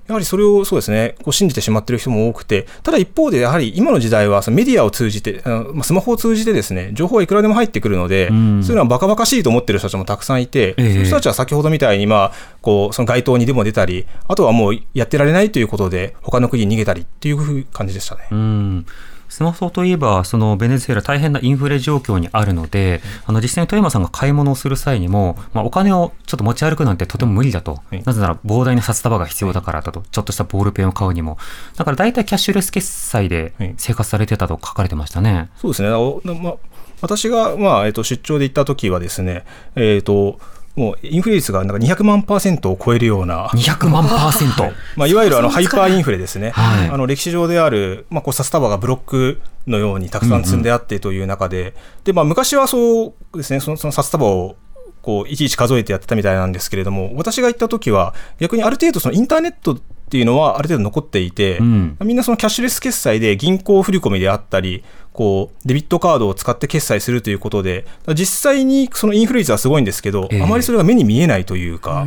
[0.08, 5.42] やはりそれをそうですね、こう信じてしまっている人も多くて、ただ一方で、やはり今の時代はそのメディアを通じて、
[5.82, 18.22] スマホを通じてですね、情報はいくらでも入ってくるので、うん、そういうのはバカバカしいと思っている人たちもたくさんいて、えー、その人たちは先ほどみたいに、まあ、こうその街頭にでも出たり、あとはもうやってられないということで、他の国に逃げたりっていう感じでしたね。
[18.32, 18.86] うん
[19.28, 27.80] スマホといえば、そのベネズエラ大変なインフレ状況にあるので、あの実際に富山さんが買い物をする際にも、まあ、お金をちょっと持ち歩くなんてとても無理だと。
[28.04, 30.02] なぜなら膨大な札束が必要だからだと。
[30.10, 31.38] ちょっとしたボールペンを買うにも。
[31.76, 35.50] だから大体キャッシュレス決済で生活されてたと書かれてましたね。
[35.56, 35.88] そうですね。
[35.88, 36.54] まあ、
[37.00, 39.44] 私が、まあえっと、出張で行った時はですね、
[39.76, 40.40] えっ、と、
[40.78, 54.54] もうインフレ率がなんか200万パーセントを超えるような、200万パーセント、まあ、いわゆるあのハイパーインフレですね、はい、あの歴史上である、まあ、こう札束がブロックのようにたくさん積んであってという中で、うんうん、でまあ、昔はそうですね、そのその札束を
[55.02, 72.06] こういちいち数えてやってたみたいなんですけれども、私が行った時は、逆にある程度、そのインターネットっていうのはある程度残っていて、うん、みんなそのキャッシュレス決済で銀行振込であったり、こうデビットカードを使って決済するということで、実際にそのインフレ率はすごいんですけど、えー、あまりそれが目に見えないというか、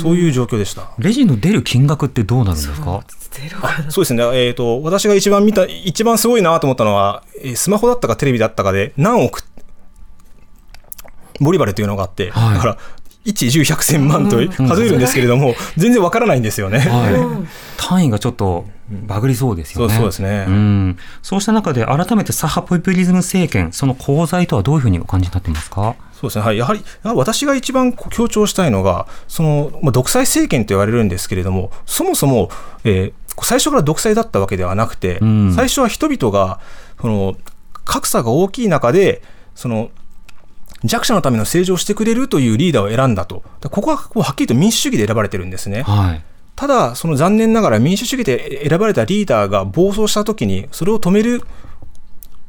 [0.00, 0.90] そういう状況でした。
[0.98, 3.04] レジの出る金額ってどうなるんですか？
[3.90, 7.22] そうですね、えーと、私が一番見た、一番すごいなと思ったのは、
[7.54, 9.44] スマホだったかテレビだったかで、何億
[11.38, 12.78] ボリバルというのがあって、はい、だから
[13.26, 14.36] 1、10、100、1000万と
[14.66, 16.78] 数えるんですけれども、全然わからないんですよね。
[16.78, 19.94] はい、単位がちょっとバグりそうですよね。
[19.94, 20.98] そうですね、うん。
[21.22, 25.96] そうした中で改めて左派ポピュリズム政権、その功罪とはどういうふうにお感じになっていますか？
[26.12, 32.48] そうですね、はい、やはり私が一番強調したいのが、そのまあ、独裁政権と言われるんですけれども、そもそも、
[32.84, 36.60] えー、最初から独裁だったわけではなくて、うん、最初は人々が
[37.00, 37.36] その
[37.84, 39.22] 格差が大きい中で、
[39.54, 39.90] その
[40.84, 45.82] 弱者のための政治をしてくれるというリーダーを選んだと、ここははっきりと民主主義で選ばれてるんですね。
[45.82, 46.22] はい
[46.56, 51.42] ただ、その残念ながら民主主義で選ばれたリーダーが暴走したときに、それを止める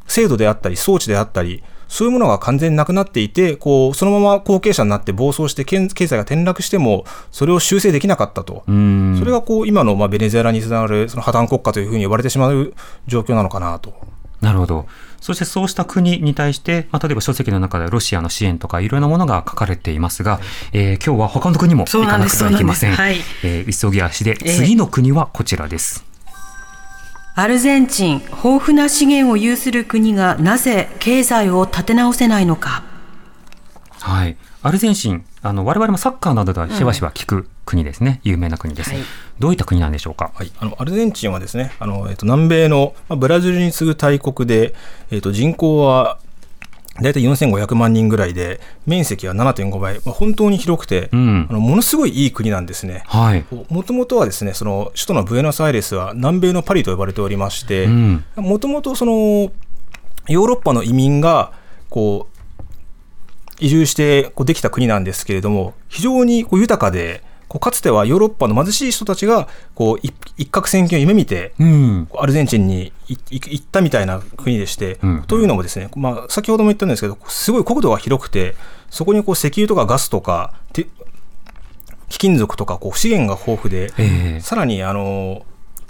[0.08, 8.64] 制度であったり、装置であったり、そういうものが完全になくなっていて、こう、そのまま後継者になって暴走して経済が転落しても、それを修正できなかったと。
[8.66, 12.74] それがこう、今のまあベネズエラにつながるその破綻国家というふうに呼ばれてしまう
[13.08, 13.94] 状況なのかなと。
[14.42, 14.88] なるほど。
[15.20, 20.40] そしてそうした国に対して、まあ、例えば書籍の中でロシアの支援とかいろいろなものが書かれていますが、
[20.74, 22.94] えー、今日は他の国も行かなくてはいけません。
[22.94, 26.06] はい、えー、急ぎ足で、次の国はこちらです。
[27.36, 32.84] アルゼンチン、豊富な資源を有する国がなぜ経済を立て直せないのか。
[34.00, 34.38] はい。
[34.64, 39.00] アルゼンチン、あの我々もサッカーなどではしばしば聞く国ですね、うん、有名な国です、はい、
[39.40, 44.74] どういった国なんでしょうか、はい、あのアルゼンチンはですねあの、えーと、南米の、まあ、ブラジルに次ぐ大国で、
[45.12, 46.20] えーと、人口は
[47.00, 53.04] 大体4500万人ぐらいで、面積は7.5倍、まあ、本当に広くて、うん、あのものすごいいい国なんですね。
[53.70, 57.88] もともとはですね、その首都のブエノスアイレスは南米のパリと呼ばれておりまして、
[58.36, 61.52] もともとそのヨーロッパの移民が
[61.90, 62.37] こう
[63.60, 70.14] 移住してこうできた国なんですけれども、非常にこう豊かで、こうかつてはヨーロッパの貧しい人たちがこう一
[70.50, 78.56] 攫千金を夢見て、うん、アルゼンチンに行ったみたいな国でして、うん、というのもですね、まあ、先ほども言ったんですけど、すごい国土が広くて、
[78.90, 80.54] そこにこう石油とかガスとか、
[82.10, 85.46] 貴金属とかこう資源が豊富で、えー、さらにあの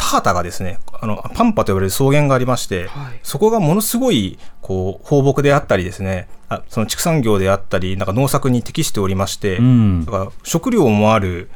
[0.10, 11.50] 田畑がですねあのパンパと呼ばれる草原がありまして、はい、そこがものすごいこう放牧であったりですねあその畜産業であったりなんか農作に適しておりまして、うん、だから食料もある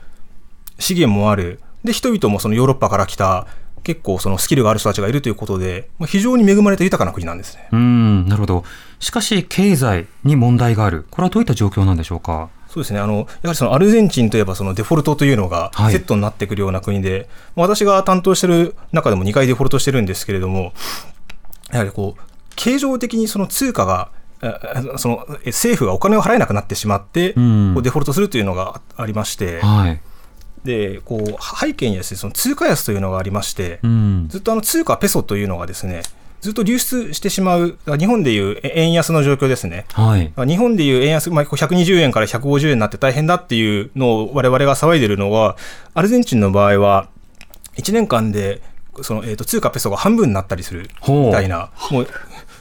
[0.79, 3.47] 資源もあるで人々もそのヨーロッパから来た
[3.83, 7.67] 結構そのスキルがある人たちがいるということで、まあ、非常に恵まれた豊かな国なんですね。
[7.71, 8.63] うんなるほど
[8.99, 12.49] しかし経済に問題があるこれはどういった状況なんでしょうか？
[12.71, 12.99] そうですね。
[13.01, 20.71] あのやはりそのアルゼンチンといえばそのデフォルトというのがセットになってくるような国で、はい、私が担当している中でも2回デフォルトしてるんですけれども
[21.73, 22.21] やはりこう
[22.55, 24.09] 形状的にその通貨が
[24.97, 30.01] その政府がお金を払えなくなってしまって、うん、デフォルトするというのがありまして、はい、
[30.63, 36.03] でこう背景にですねその通貨安というのがありまして、うん、ずっとあの通貨ペソというのがですね
[36.41, 45.55] ずっと流出してしまう、日本でいう円安の状況ですね、はい、日本でいう円安、まあ、120円から150円になって大変だっていうのをわれわれが騒いでるのは、
[45.93, 47.09] アルゼンチンの場合は、
[47.77, 48.61] 1年間で
[49.01, 52.07] その、えー、と通貨ペソが半分になったりするみたいな、もう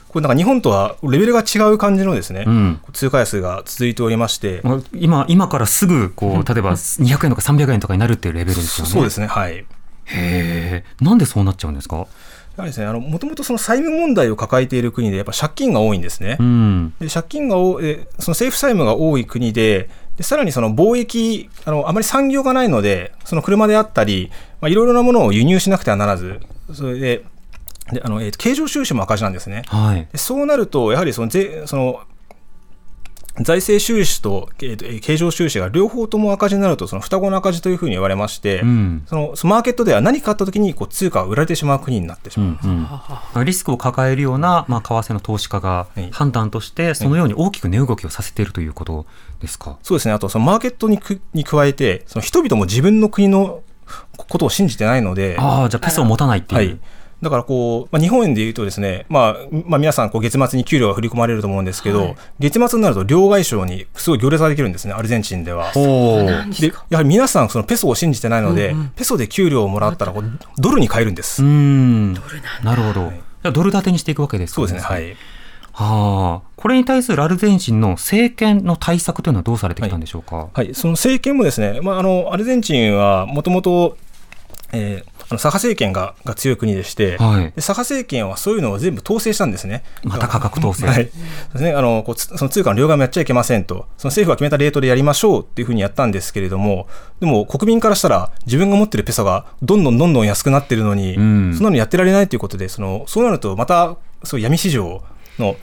[0.09, 4.61] これなんか日本とはレベルが違う感じのですね、うん、通貨安が続いておりまして、
[4.93, 8.91] 今今からすぐこう例えば200円とか300円とかになるっていうレベルですよね。
[8.91, 9.53] そうですねはい。
[9.53, 9.65] へ
[10.05, 12.07] え、なんでそうなっちゃうんですか？
[12.57, 16.37] やはりですね、あの、もともとその債務問題を抱えている国で、やっぱ借金が多いんですね。
[16.39, 26.39] うん、で借金が多い、その政府債務が多い国で、でさらにその貿易あの、あまり産業がないので、その車であったり、まあ、いろいろなものを輸入しなくてはならず、
[26.73, 27.23] それで、
[27.91, 29.63] であのえー、経常収支も赤字なんですね。
[29.67, 32.01] はい、そうなると、やはりその税その
[33.39, 42.87] 財政収支と,、えー、経常収支が両方とも赤字になると、その双子の赤字というふうに言われまして、うん、そのマーケットでは何かあったときにこう通貨が売られてしまう国になってしまう、うん
[43.35, 49.05] うん、リスクを抱えるような、まあ、為替の投資家が判断として、そのように大きく値動きをさせているということ
[49.39, 53.61] ですか、そうですね、あとそのマーケットにくに加えて、その人々も自分の国の
[54.17, 56.59] ことを信じてないので、あじゃあ、ペソを持たないっていう。
[56.69, 56.79] はい
[57.21, 65.71] だからこう、まあ、日本円でいうとですね、まあ、まあ、皆さんこう月末に給料が振り込まれると思うんですけど、はい、月末になると両替商にすごい行列ができるんですね、アルゼンチンでは。
[65.73, 71.43] でやはり皆さんそのペソを信じてないので、うんうん、ペソで給料をもらったらこうドルに変えるんです。
[71.43, 72.13] うん。
[72.63, 73.05] なるほど。
[73.05, 74.81] はい、ドル建てにしていくわけですそうですね。
[74.81, 75.15] はい。
[75.73, 83.97] はあ、これに対するアルゼンチンの政権の対策というのはどうされてきたんでしょうか、はい、はい、その政権もですね、まあ、あのアルゼンチンはもともと、
[84.73, 89.83] えー、あの左派政権がが強い国でして、はい、で左派政権はそういうのを全部統制したんですね。
[90.03, 90.85] また価格統制。
[90.85, 91.11] はい、で
[91.55, 96.87] すね、あのこうその通貨の両替もやっちゃいけませんと、その政府が決めたレートでやりましょうっていうふうにやったんですけれども、
[97.21, 105.01] でも国民からしたら、自分が持ってるペソがどんどんどんどん安くなってるのに、うん、そんなのやってられないということで、そのそうなると、またそう闇市場
[105.39, 105.55] の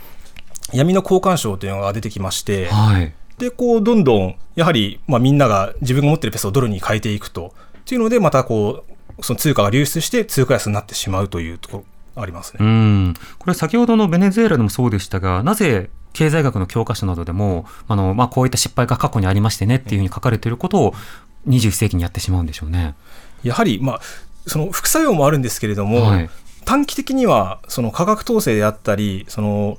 [0.73, 7.55] 闇の交換賞というのが出てきまして、はい、でこうどんどんやはり、まあ、みんなが自分が持ってるペソをドルに変えていくと。
[7.81, 12.59] っていうので、またこうその通貨が流出して通貨安になってしまうというところありますね。
[12.61, 13.15] うん。
[13.39, 20.95] これ先ほどのベネズエラでもそうでしたが、なぜ経済学の教科書などでも、あのまあ、こういった失敗が過去にありましてねっていうふうに書かれていることを
[21.49, 22.95] 21世紀にやってしまうんでしょうね。
[23.43, 24.01] やはり、まあ、
[24.47, 26.31] その副作用もあるんですけれども、はい、
[26.65, 29.79] 短期的にはその価格統制であったり、その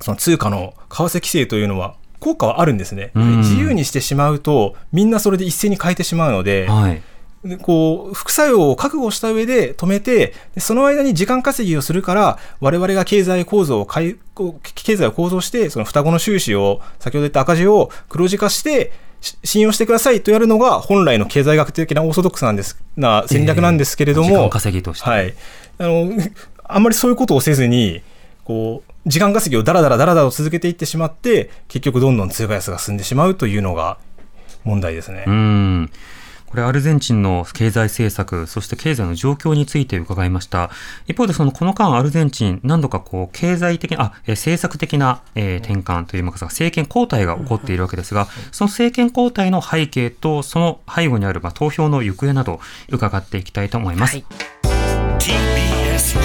[0.00, 7.02] その通貨の為替規制というのは効果はあるんですね、自由にしてしまうと、みんなそれで一斉に変えてしまうので、はい、で
[7.60, 14.16] こう副作用を覚悟した上で止めて、その間に時間稼ぎをするから、我々が経済構造を変え、
[14.74, 18.92] 経済を構造して、その双子の収支を、先ほど言った赤字を黒字化して、
[19.44, 25.32] 信用してくださいとやるのが本来の経済学的なオーソドックスなんですな戦略なんですけれども、えー、時間稼ぎとして、はい、
[25.78, 26.10] あの
[26.64, 28.02] あんまりそういうことをせずに
[28.44, 33.98] こう時間稼ぎをだらだらだらだら続けていってしまって結局どんどん通貨安が進んでしまうというのが
[34.64, 35.24] 問題ですね。
[35.26, 35.90] うん
[36.52, 40.68] これアルゼンチンの経済政策、そして経済の状況について伺いました。
[41.06, 52.60] 一方でそのこの間アルゼンチン何度かこう経済的な、あ、政策的な、えー、転換といいますか政権交代が起こっているわけですが、その政権交代の背景とその背後にあるまあ投票の行方など
[52.90, 54.16] 伺っていきたいと思います。
[54.16, 54.24] はい、
[55.18, 56.18] TBS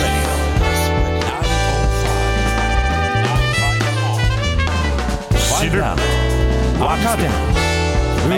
[5.63, 5.95] Radio
[6.79, 7.23] 若手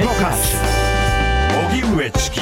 [0.01, 0.68] 動かす荻
[1.95, 2.39] 上チキ。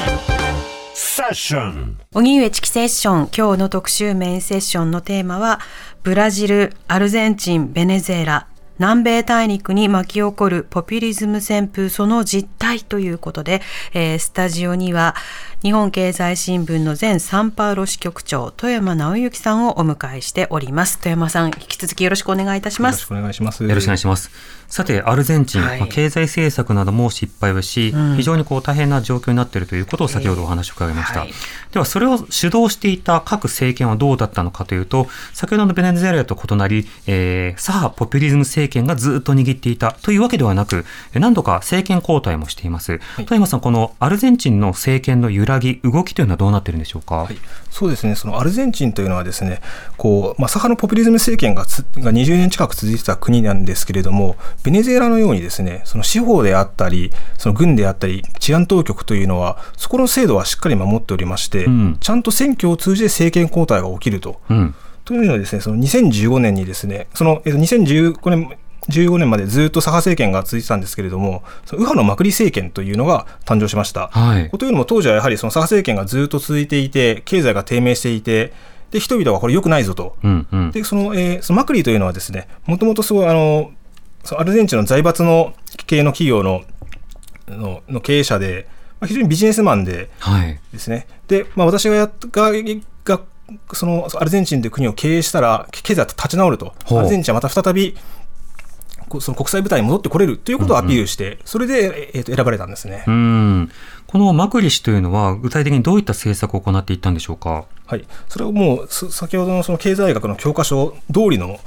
[0.94, 3.28] セッション荻上チキセッション。
[3.36, 5.60] 今日の特集メインセッションのテーマは
[6.02, 8.46] ブラジルアルゼンチンベネズエラ。
[8.78, 13.60] 南米大陸に巻き起こるポピュリズム旋風その実態ということで、
[13.92, 15.14] えー、スタジオには
[15.62, 20.98] 日本経済新聞の前サンパウロ支局長富山直之さんをお迎えしております。
[20.98, 22.94] 富山さん引き続きよろしくお願いいたします。
[22.94, 23.64] よろしくお願いします。
[23.64, 24.30] よろしくお願いします。
[24.68, 31.20] さて、アルゼンチン、はい、まあ、経済政策なども失敗をし、うん、非常にこう大変な状況になっているということを先ほどお話を伺いました。
[31.20, 31.32] はい、
[31.72, 43.00] では、それを主導していた各政権はどうだったのかというと、先ほどのベネズエラと異なり、えー、左派ポピュリズム政権がずっと握っていたというわけではなく、何度か政権交代もしています。
[43.16, 47.14] はい、富山さん、このアルゼンチンの政権の揺らぎ、動きというのはどうなっているんでしょうか？
[47.16, 47.38] はい、
[47.70, 49.62] そうですね、そのアルゼンチンというのはですね、
[49.96, 64.40] こうまあ、左派のポピュリズム政権がつが20年近く続いてた国なんですけれども、ベネズエラのようににですね、その司法であったり、その軍であったり、治安当局というのは、そこの制度はしっかり守っておりまして、うん、ちゃんと選挙を通じて政権交代が起きると。
[64.50, 64.74] うん、
[65.08, 68.58] というのはですね、その2015年にですね、その、えっと、2015年、
[68.90, 74.08] 15年までずっと左派政権が続いてたんですけれども、その右派のマクリ政権というのが誕生しました。
[74.08, 78.52] はい、というのも当時はやはりその左派政権がずっと続いていて、経済が低迷していて、
[78.90, 83.70] で人々はこれ良くないぞと、うんうん、でそのえー、そのマクリというのはですね、もともとすごいあの
[84.36, 85.54] アルゼンチンの財閥の
[85.86, 86.64] 系の企業の
[87.46, 88.68] のの経営者で、
[89.00, 90.10] まあ、非常にビジネスマンで
[90.70, 92.52] ですね、はい、でまあ、私がやが
[93.04, 93.20] が
[93.72, 97.96] そのアルゼンチンという国を経営したら経済は立ち直ると、アルゼンチンはまた再び
[99.20, 100.36] その国際舞台に戻ってこれる。
[100.36, 103.04] ということをアピールして、うんうん、それで、えー、と選ばれたんですね。
[103.06, 103.70] うん。
[104.06, 107.64] このマクリ氏というのは、具体的にどういった政策を行っていったんでしょうか？
[107.86, 111.58] はい、それはもう先ほどのその経済学の教科書通りの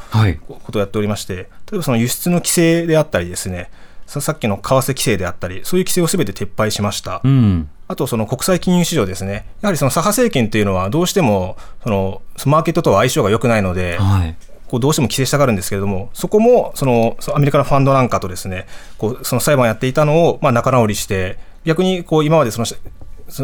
[0.63, 3.71] ことをやっておりまして、はい、例えばその輸出の規制であったりですね、
[4.19, 7.21] さっきの為替規制であったり、そういう規制をすべて撤廃しました。
[7.23, 14.35] うん、あと、その国際金融市場ですね、やはりその左派政権というのは、どうしてもそのマーケットとは相性が良くないので、はい、
[14.67, 22.65] こうどうしても規制したがるんですけれども、そこもそのアメリカのファンドなんかとですね、こうその裁判をやっていたのをまあ仲直りして、逆にこう今までその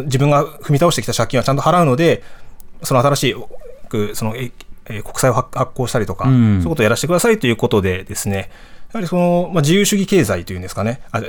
[0.03, 2.23] 自分が踏み倒してきた借金はちゃんと払うので、
[2.84, 3.36] その新しい
[4.13, 4.51] そのえ
[4.86, 8.45] 国債を発行したりとか、うん、そういうことをやらせてくださいということでですね、や
[8.93, 11.21] はりその、まあ、自由主義経済というんですかね、あ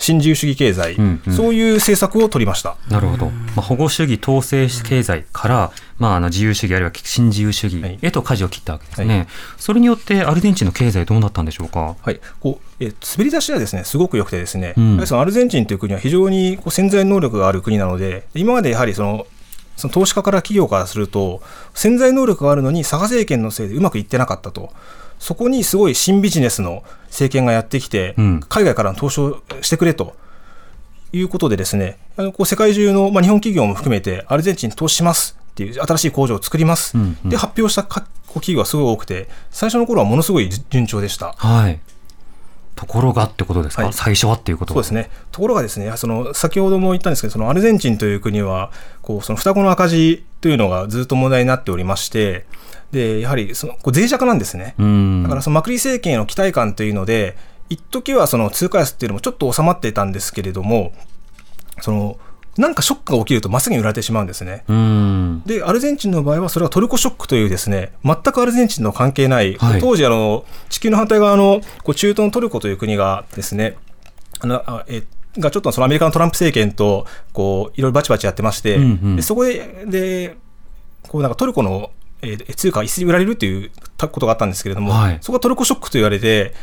[0.00, 2.76] 新自由主義経済、うんうん、そういう政策を取りました。
[2.88, 9.26] なるほど、まあ、保護主義統制経済から、まあ、あの自由主義あるいは新自由主義へと舵を切ったわけですね、はい、
[9.58, 19.26] それによってアルゼンチンの経済どうなったんでしょうか、はい、こうえ滑り出しはですねすごく良くてですね、うん、そのアルゼンチンという国は非常にこう潜在能力がある国なので今までやはりその
[19.76, 21.42] その投資家から企業からすると
[21.74, 24.72] 潜在能力があるのに左派政権のせいでうまくいってなかったと。
[25.20, 30.18] そこにすごい新ビジネスの政権がやってきて、うん、海外からの投資をしてくれと。
[31.12, 41.32] いうことでですね、あのこう世界中の、まあ、日本企業も含めてアルゼンチンに投資しますっていう新しい工場を作ります、うんうん、で発表した企業がすごい多くて最初の頃はものすごい順調でした。
[41.36, 41.80] はい。
[42.76, 44.72] ところがってことですか、はい、最初はっていうこと？
[44.72, 45.10] そうですね。
[45.32, 48.70] ところがですね、その先ほども言ったんですけど、そのアルゼンチンという国は、
[49.02, 52.46] こうその双子の赤字というのがずっと問題になっておりまして、
[52.92, 54.74] でやはりそのこう脆弱なんですね。
[55.22, 57.36] だからそのマクリ政権への期待感というので、
[57.68, 60.92] 一時はその通貨安っていうのもちょっと収まっていたんですけれども、
[61.80, 62.18] その
[62.58, 64.64] なんかショックが起きると真っ先に売られてしまうんですね。
[65.46, 73.76] で、アルゼンチンの場合はそれはトルコショックというですね、全くアルゼンチンの関係ない、はい、当時あの、地球の反対側のこう中東のトルコという国がですね、
[74.40, 75.04] あのあえ
[75.38, 80.36] がちょっとそのアメリカのトランプ政権とこういろいろバチバチやってまして、うんうん、でそこでで
[81.08, 81.92] こうなんかトルコの
[82.22, 86.54] えー、通貨が一斉に売られるということがあったんですけれども、はい、そこがトルコショックと言われて、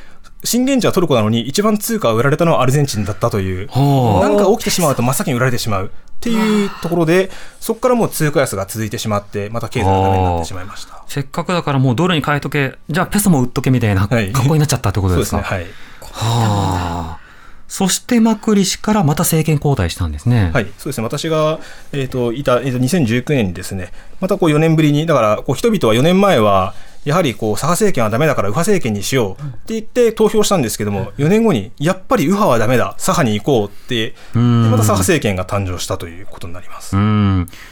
[0.44, 5.90] 震源地はトルコなのに、一番通貨が売られたのはアルゼンチンだったという、なんか起きてしまうと真っ先に売られてしまうっ
[6.20, 11.04] ていうところで、そこからもう通貨安が続いてしまって、また経済がダメになってしまいました。
[11.08, 15.38] せっかくだからもうドルに変えとけ、じゃあペソも売っとけみたいな格好になっちゃったってことですか？
[15.38, 15.44] ね。
[15.44, 15.66] はい。
[16.02, 17.27] はあ
[17.68, 20.52] そしてマクリ氏からまた政権交代したんですね。
[20.54, 21.04] はい、そうですね。
[21.04, 21.60] 私が、
[21.92, 23.92] えっ、ー、と、いた、えー、と2019年にですね、
[24.22, 26.74] またこう4年ぶりに、だから、こう人々は4年前は、
[27.06, 36.96] やはりこう左派政権はだめだから右派政権にしようって言って投票したんですけども、4年後にやっぱり右派はだめだ、左派に行こうって、また左派政権が誕生したということになります。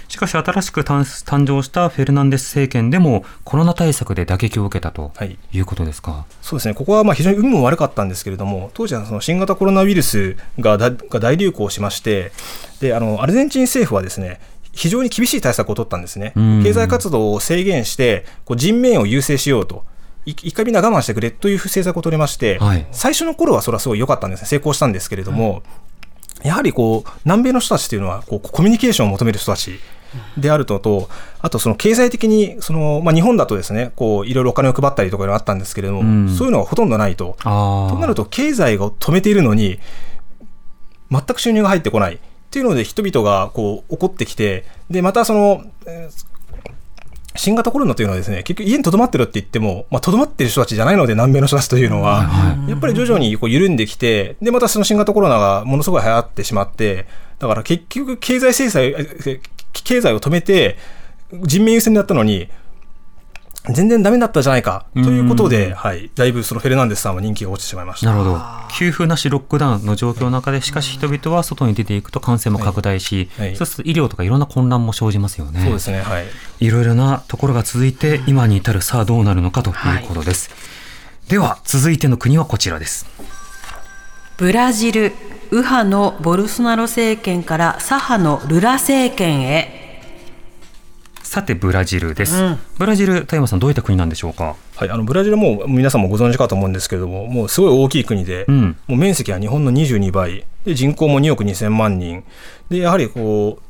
[0.07, 5.11] しかし、新しく誕生したフェルナンデス政権でも、コロナ対策で打撃を受けたと
[5.51, 5.59] い。
[5.59, 12.31] うことですか、はい、そうですね、ここはまあ非常に運も悪かったんですけれども、当時はその新型コロナウイルスが大流行しまして、
[12.79, 14.39] であのアルゼンチン政府はですね
[14.75, 19.83] 非常に厳しい対策を取ったんですね、経済活動を制限して、こう人命を優先しようと。
[20.25, 25.61] 一回みんな我慢してくれという政策を取りまして、はい、最初の頃はそれはすごい良かったんですね、成功したんですけれども、
[26.43, 29.79] やはりこう南米の人たちというのはこうコミュニケーションを求める人たち
[30.37, 31.09] であるのと、
[31.41, 37.37] あとその経済的にその、まあ、日本だとですねこういろいろお金を配ったりとかあったんですけれども、うん、そういうのがほとんどないと。
[37.43, 37.49] と
[37.99, 39.79] なると、経済を止めているのに、
[41.11, 42.19] 全く収入が入ってこない。
[42.55, 45.65] っていうので人々がこう怒ってきて、で、またその、
[47.35, 57.07] 新型コロナというのはですね、結局家にとどまってるって言っても、まあ、とどまってる人たちじゃないので、南米の人たちというのは、やっぱり徐々にこう緩んできて、で、またその新型コロナがものすごい流行ってしまって、
[57.39, 58.95] だから結局経済制裁、
[59.73, 60.77] 経済を止めて、
[61.43, 62.47] 人命優先だったのに、
[63.69, 64.85] 全然ダメだったじゃないか。
[64.93, 68.07] ということで、はい、だいぶそのフェルナンデスさんは人気が落ちてしまいました。
[68.07, 68.41] なるほど。
[68.77, 73.47] 給付なしロックダウンの状況の中でしかし人々は外に出ていくと感染も拡大し、はい。
[73.47, 75.61] はい、そうすると医療とかいろんな混乱も生じますよね。
[75.63, 76.01] そうですね。
[76.01, 76.25] はい。
[76.59, 80.55] いろいろなところが続いて今に至るさあどうなるのかということです、は
[81.27, 83.05] い、では続いての国はこちらです。
[84.37, 85.13] ブラジル
[85.51, 89.84] 右派のボルソナロ政権から左派のルラ政権へ
[91.25, 94.55] さてブラジルです、うん、ブラジル田山さんどういった国なんでしょうか？
[94.75, 102.23] はい、あのブラジルも皆さんもご存知かと思うんですけれども、もうすごい大きい国で、うん、もう面積は日本の22倍、で人口も2億2000万人、
[102.69, 103.61] でやはりこう、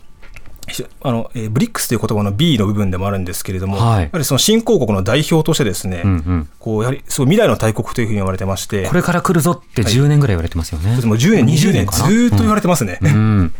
[1.01, 10.91] あのえー、ブリックスという言葉の B の部分でもあるんですけれども、はい、やはりその新興国の代表としてですね、うんうん、こうやはりすごい未来の大国というふうに言われてまして、これから来るぞって10年ぐらい言われてますよね。
[10.91, 12.99] はい、もう10年、20年、ずっと言われてますね。
[13.01, 13.09] うん。
[13.09, 13.53] うん、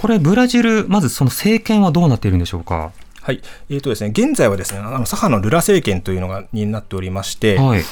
[0.00, 2.92] これ、ブラジル、まずその政権はどうなっているんでしょうか？
[3.26, 7.82] はい、えーとですね、現在はですね、あの左派のルラ政権というのがになっておりまして、はい、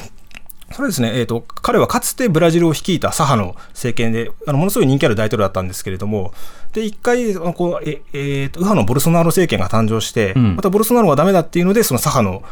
[0.70, 6.32] それですね、えーと、彼はかつてブラジルを率いた左派の政権で、あのものすごい人気ある大統領だったんですけれども、
[6.72, 12.44] で一回こうえ、えーと、右派のボルソナロ政権が誕生して、うん、またボルソナロがだめだっていうので、その左派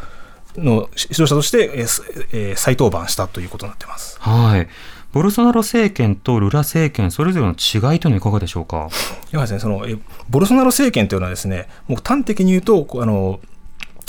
[0.59, 4.19] のの指導者として、えーえー、再登板したということになってます。
[4.21, 4.69] はい
[5.13, 8.89] ボルソナロ政権とルラ政権、それぞれの違いというのはいかがでしょうか？
[9.33, 9.97] いやですね、そのえ
[10.31, 13.41] ボルソナロ政権というのはですね、もう端的に言うと、あの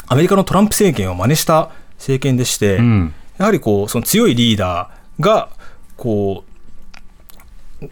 [0.08, 5.50] アメリカのトランプ政権を真似した政権でして、うん、やはりこうその強いリーダーが
[5.98, 6.44] こ
[7.82, 7.90] う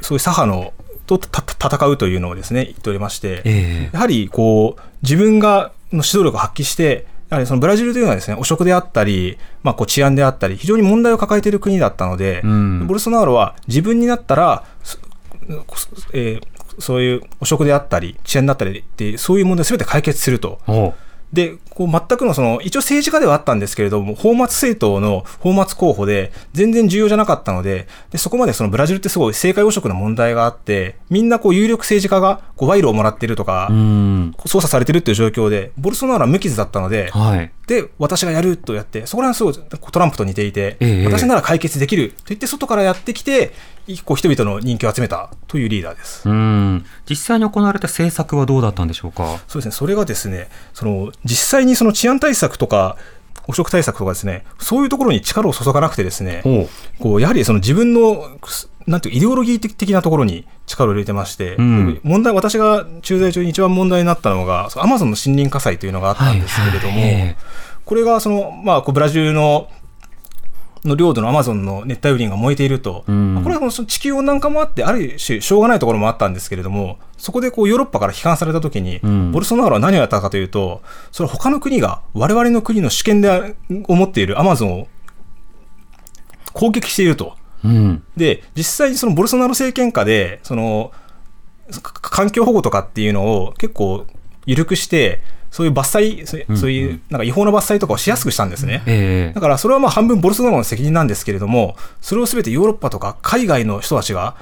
[0.00, 0.72] そういう左派の
[1.06, 14.64] と戦うというのをですね言っておりまして、えー、やはりこう自分がの指導力を発揮してやはりそのブラジルというのはですね、汚職であったり、まあ、こう治安であったり、非常に問題を抱えている国だったので、うん、ボルソナロは自分になったら、
[16.14, 20.60] えー、そういう汚職であったり、治安だったりって、そういう問題すべて解決すると。
[21.32, 33.68] で、こう全くのその、一応政治家ではあったんですけれども、泡沫政党の泡沫候補で、全然重要じゃなかったので、でそこまでそのブラジルってすごい政界汚職の問題があって、みんなこう有力政治家がこう賄賂をもらっているとか、
[34.46, 43.52] 操作されてるっていう状況で、ボルソナロは無傷だったので、はい、で、私がやるとやって、そこら辺すごいトランプと似ていて、ええ、私なら解決できると言って、外からやってきて、
[44.04, 46.28] こう人々の人気を集めたというリーダーです。
[46.28, 46.84] うん。
[47.08, 49.38] 実際に行われた政策はどうだったんでしょうか？
[49.48, 52.96] そうですね、それがですね、その実際にその治安対策とか、
[53.46, 56.42] 汚職対策とかですね、そういうところに力を注がなくてですね、
[56.98, 58.38] こうやはりその自分の
[58.86, 67.36] なんていうイデオロギー的なところに力を入れてまして、うん、問題私が駐在中に一番問題になったのが、アマゾンの森林火災というのがあったんですけれども、はいはい、
[67.84, 69.70] これがその、まあ、ブラジルの
[70.88, 80.82] の領土のアマゾンの熱帯雨林が燃えていると、うん、これはその地球温暖化もあって、ある種、しょうがないところもあったんですけれども、そこでこうヨーロッパから批判されたときに、うん、ボルソナロは何をやったかというと、
[81.12, 84.88] それは他の国が、我々の国の主権で思っているアマゾンを
[86.52, 87.36] 攻撃していると。
[87.64, 90.92] うん、で、実際にそのボルソナロ政権下で、その、
[92.00, 94.06] 環境保護とかっていうのを結構
[94.46, 95.20] 緩くして、
[95.50, 98.82] そういう伐採、そういうなんか違法な伐採とかをしやすくしたんですね。
[98.86, 104.36] えー、だからそれはまあ半分ボルソナロの責任なんですけれども、それをすべてヨーロッパとか海外の人たちが、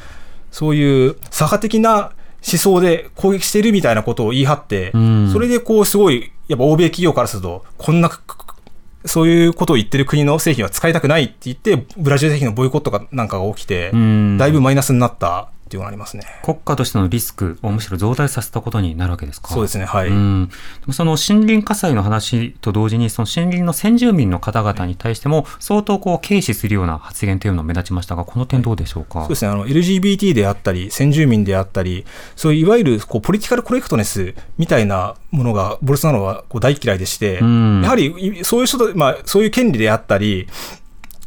[0.51, 2.13] そういう左派的な
[2.47, 4.93] 思想で攻撃しているみたいなことを言い張って、
[5.33, 8.11] それでこうすごい、やっぱ欧米企業からすると、こんな
[9.05, 16.23] そういうことを言ってる国の製品は使いたくないって言って、ブラジル製品のボイコットかなんかが起きて、だいぶマイナスになったっていうのがありますね。
[16.45, 19.53] 国家としてのリスクをむしろ増大させたことになるわけですか？
[19.53, 20.49] そうですね、はい、うん、
[20.93, 32.07] その森林火災の話と同時に、その森林の先住民の方々に対しても、相当こう軽視するような発言というのが目立ちましたが、この点、どうでしょうか、そうですね、あの LGBT であったり、先住民であったり、
[32.37, 40.47] そういういわゆるこうポリティカルコレクトネスみたいなものが、ボルソナロはこう大嫌いでして、やはりそういう人、まあ、そういう権利であったり、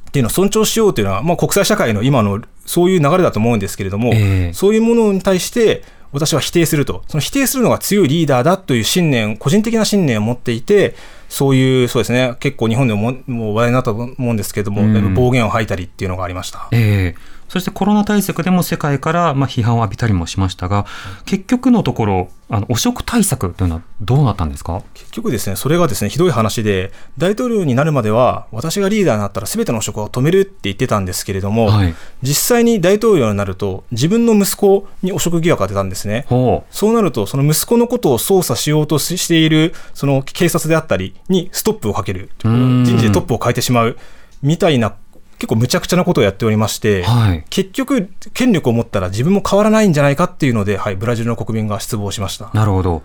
[0.09, 10.95] っていうのを尊重しようというのは、まあ、国際社会の今のそういう流れだと思うんですけれども、えー、そういうものに対して私は否定すると、その否定するのが強いリーダーだという信念、個人的な信念を持っていて、
[11.27, 16.67] そういう、そうですね、結構日本でももう話題になったと思うんですけれども、うん、暴言を吐いたりっていうのがありました。
[16.71, 20.85] えーそしてコロナ対策でも世界からまあ批判を浴びたりもしましたが、
[21.25, 24.81] 結局のところ、あの汚職対策というのはどうなったんですか？
[24.93, 36.25] 結局ですね、それがですね、ひどい話で、大統領になるまでは、私がリーダーになったらすべての汚職を止めるって言ってたんですけれども、はい、実際に大統領になると、自分の息子に汚職疑惑が出たんですね。
[36.29, 43.97] そうなると、その息子のことを捜査しようとしている、その警察であったりにストップをかける、人事でトップを変えてしまう
[44.41, 44.95] みたいな
[45.39, 52.51] 結構むちゃくちゃなことをやっておりまして、はい、結局、権力を持ったら自分も変わらないんじゃないかっていうので、はい、ブラジルの国民が失望しました。
[52.53, 53.01] なるほど。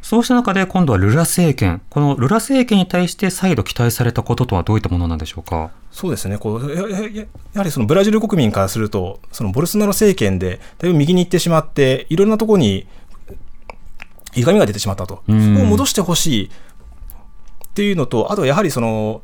[0.00, 5.70] そうした中で今度はルラ政権、このルラ政権に対して再度期待されたこととはどういったものなんでしょうか？
[5.90, 6.38] そうですね。
[6.38, 6.82] こうや
[7.56, 12.86] はりそのブラジル国民からすると、そのボルソナロ政権でだいぶ右に行ってしまって、いろんなところに
[14.34, 15.34] 歪みが出てしまったと、そこを
[15.64, 16.50] 戻してほしいっ
[17.74, 19.22] ていうのと、あとやはりその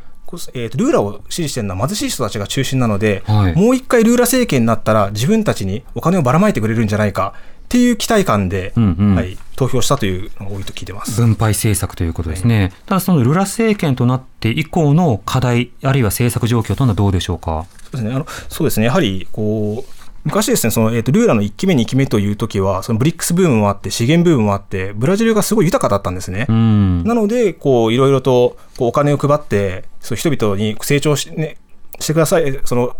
[0.54, 11.20] えーと、ルーラを支持してるのは貧しい人たちが中心なので、はい、もう一回ルーラ政権になったら自分たちにお金をばらまいてくれるんじゃないかっていう期待感で、うんうん、はい、投票したというのが多いと聞いてます。
[11.20, 17.66] 分配政策ということですね、はい、ただそのルラ政権となって以降の課題あるいは政策状況というのはどうでしょうか？
[17.84, 18.12] そうですね。
[18.14, 18.86] あのそうですね。
[18.86, 19.93] やはりこう
[20.24, 26.46] 昔ですね、その、えっ、ー、と、ルーラの1期目、2期目という時は、そのブリックスブームもあって、資源ブームもあって、ブラジルがすごい豊かだったんですね。
[26.48, 31.58] なので、こう、いろいろと、こう、お金を配って、そう人々に成長し,、ね、
[32.00, 32.58] してください。
[32.64, 32.96] その、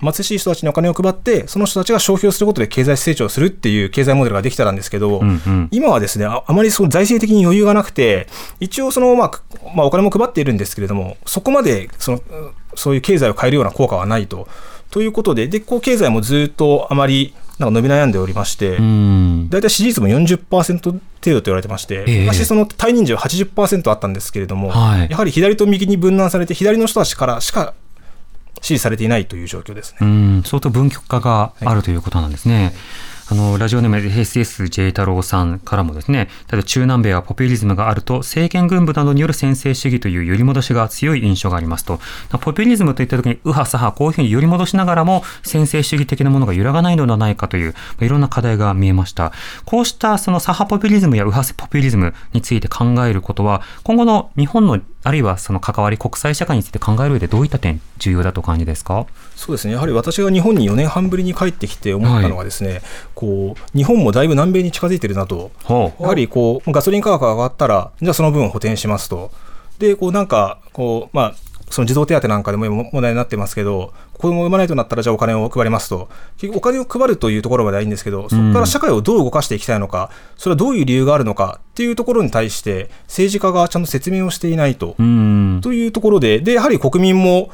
[0.00, 8.28] 貧しい人たちにお金を配って、その人たちが消費をすることで経済成長するっていう経済モデルができたんですけど、うんうん、今はですねあ、あまりその財政的に余裕がなくて、
[8.60, 9.30] 一応その、まあ、
[9.74, 12.20] まあ、お金も配っているんですけれども、そこまでその
[12.74, 14.48] そういう経済を変えるような効果はないと。
[14.90, 18.78] ということで、でこう経済もずっとあまりなんか伸び悩んでおりまして、
[19.48, 27.74] 大体支持率も40%程度と言われてまして、えー、昔、その対人数は80%あったんですけれども、はい、やはり左と右に分断されて、左の人たちからしか
[28.60, 30.42] 支持されていないという状況ですね。
[30.44, 32.64] 相当分極化があるということなんですね。
[32.64, 32.74] はい
[33.28, 41.98] あの、ラジオネーム SSJ 太郎さんからもですね、ただ中南米はポピュリズムがあると、政権軍部などによる専制主義という揺り戻しが強い印象がありますと、
[42.40, 49.32] ポピュリズムといったときに、右派左派、こういうふうに揺り戻しながらも、専制主義的なものが揺らがないのではないかという、いろんな課題が見えました。
[49.64, 59.06] こうしたその左派ポピュリズムや右派ポピュリズムについて考えることは、今後の日本のあるいはその関わり、国際社会について考える上でどういった点、重要だと感じですか？
[59.36, 62.82] そうですね、やはり私が日本に4年半ぶりに帰ってきて思ったのはですね、はい、
[63.14, 69.30] こう日本もだいぶ南米に近づいてるなと、はあ、やはりこうガソリン価格が上がったら、じゃあその分補填しますと。
[69.78, 71.34] でこうなんかこう、まあ、
[71.70, 87.50] その児童手当なんかでも問題になってますけど、子供を産まないとなったら、じゃあお金を配りますと、結局お金を配るというところまではいいんですけど、そこから社会をどう動かしていきたいのか、それはどういう理由があるのかっていうところに対して、政治家がちゃんと説明をしていないと、というところで、で、やはり国民も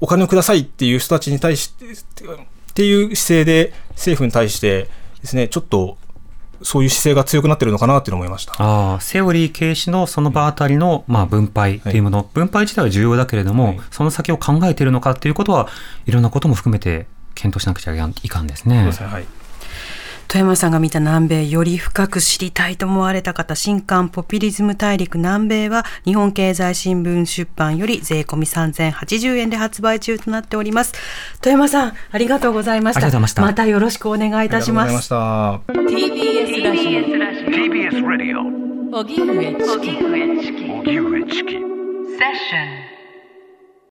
[0.00, 4.88] お金をくださいっていう人たちに対して、っていう姿勢で政府に対して
[5.22, 5.96] ですね、ちょっと
[6.64, 8.54] そういう姿勢が強くなってるのかなって思いました。
[8.58, 11.98] あセオリー軽視のその場あたりの、まあ、分配とい。
[11.98, 15.68] うもの、はい、分配自体は重要だけれども、はい、その先を考えているのかということは
[16.06, 18.90] いろんなことも含めて検討しなくちゃいかんですね。
[18.90, 19.26] はい
[20.34, 30.92] 富山さんが見た南米より深く知りたいと思われた方、新刊ポピュリズム大陸南米は日本経済新聞出版より税込み3080円で発売中となっております。
[31.40, 32.98] 富山さん、ありがとうございました。
[32.98, 33.42] ありがとうございました。
[33.42, 34.88] またよろしくお願いいたします。
[34.88, 36.14] ありがとうございました。
[36.26, 36.90] TBS ラジオ。
[37.54, 38.40] TBS ラジオ。
[38.98, 39.90] 荻上チキ。
[39.90, 40.64] 荻上チキ。
[40.64, 41.52] 荻上チキ。
[41.52, 42.83] セッション。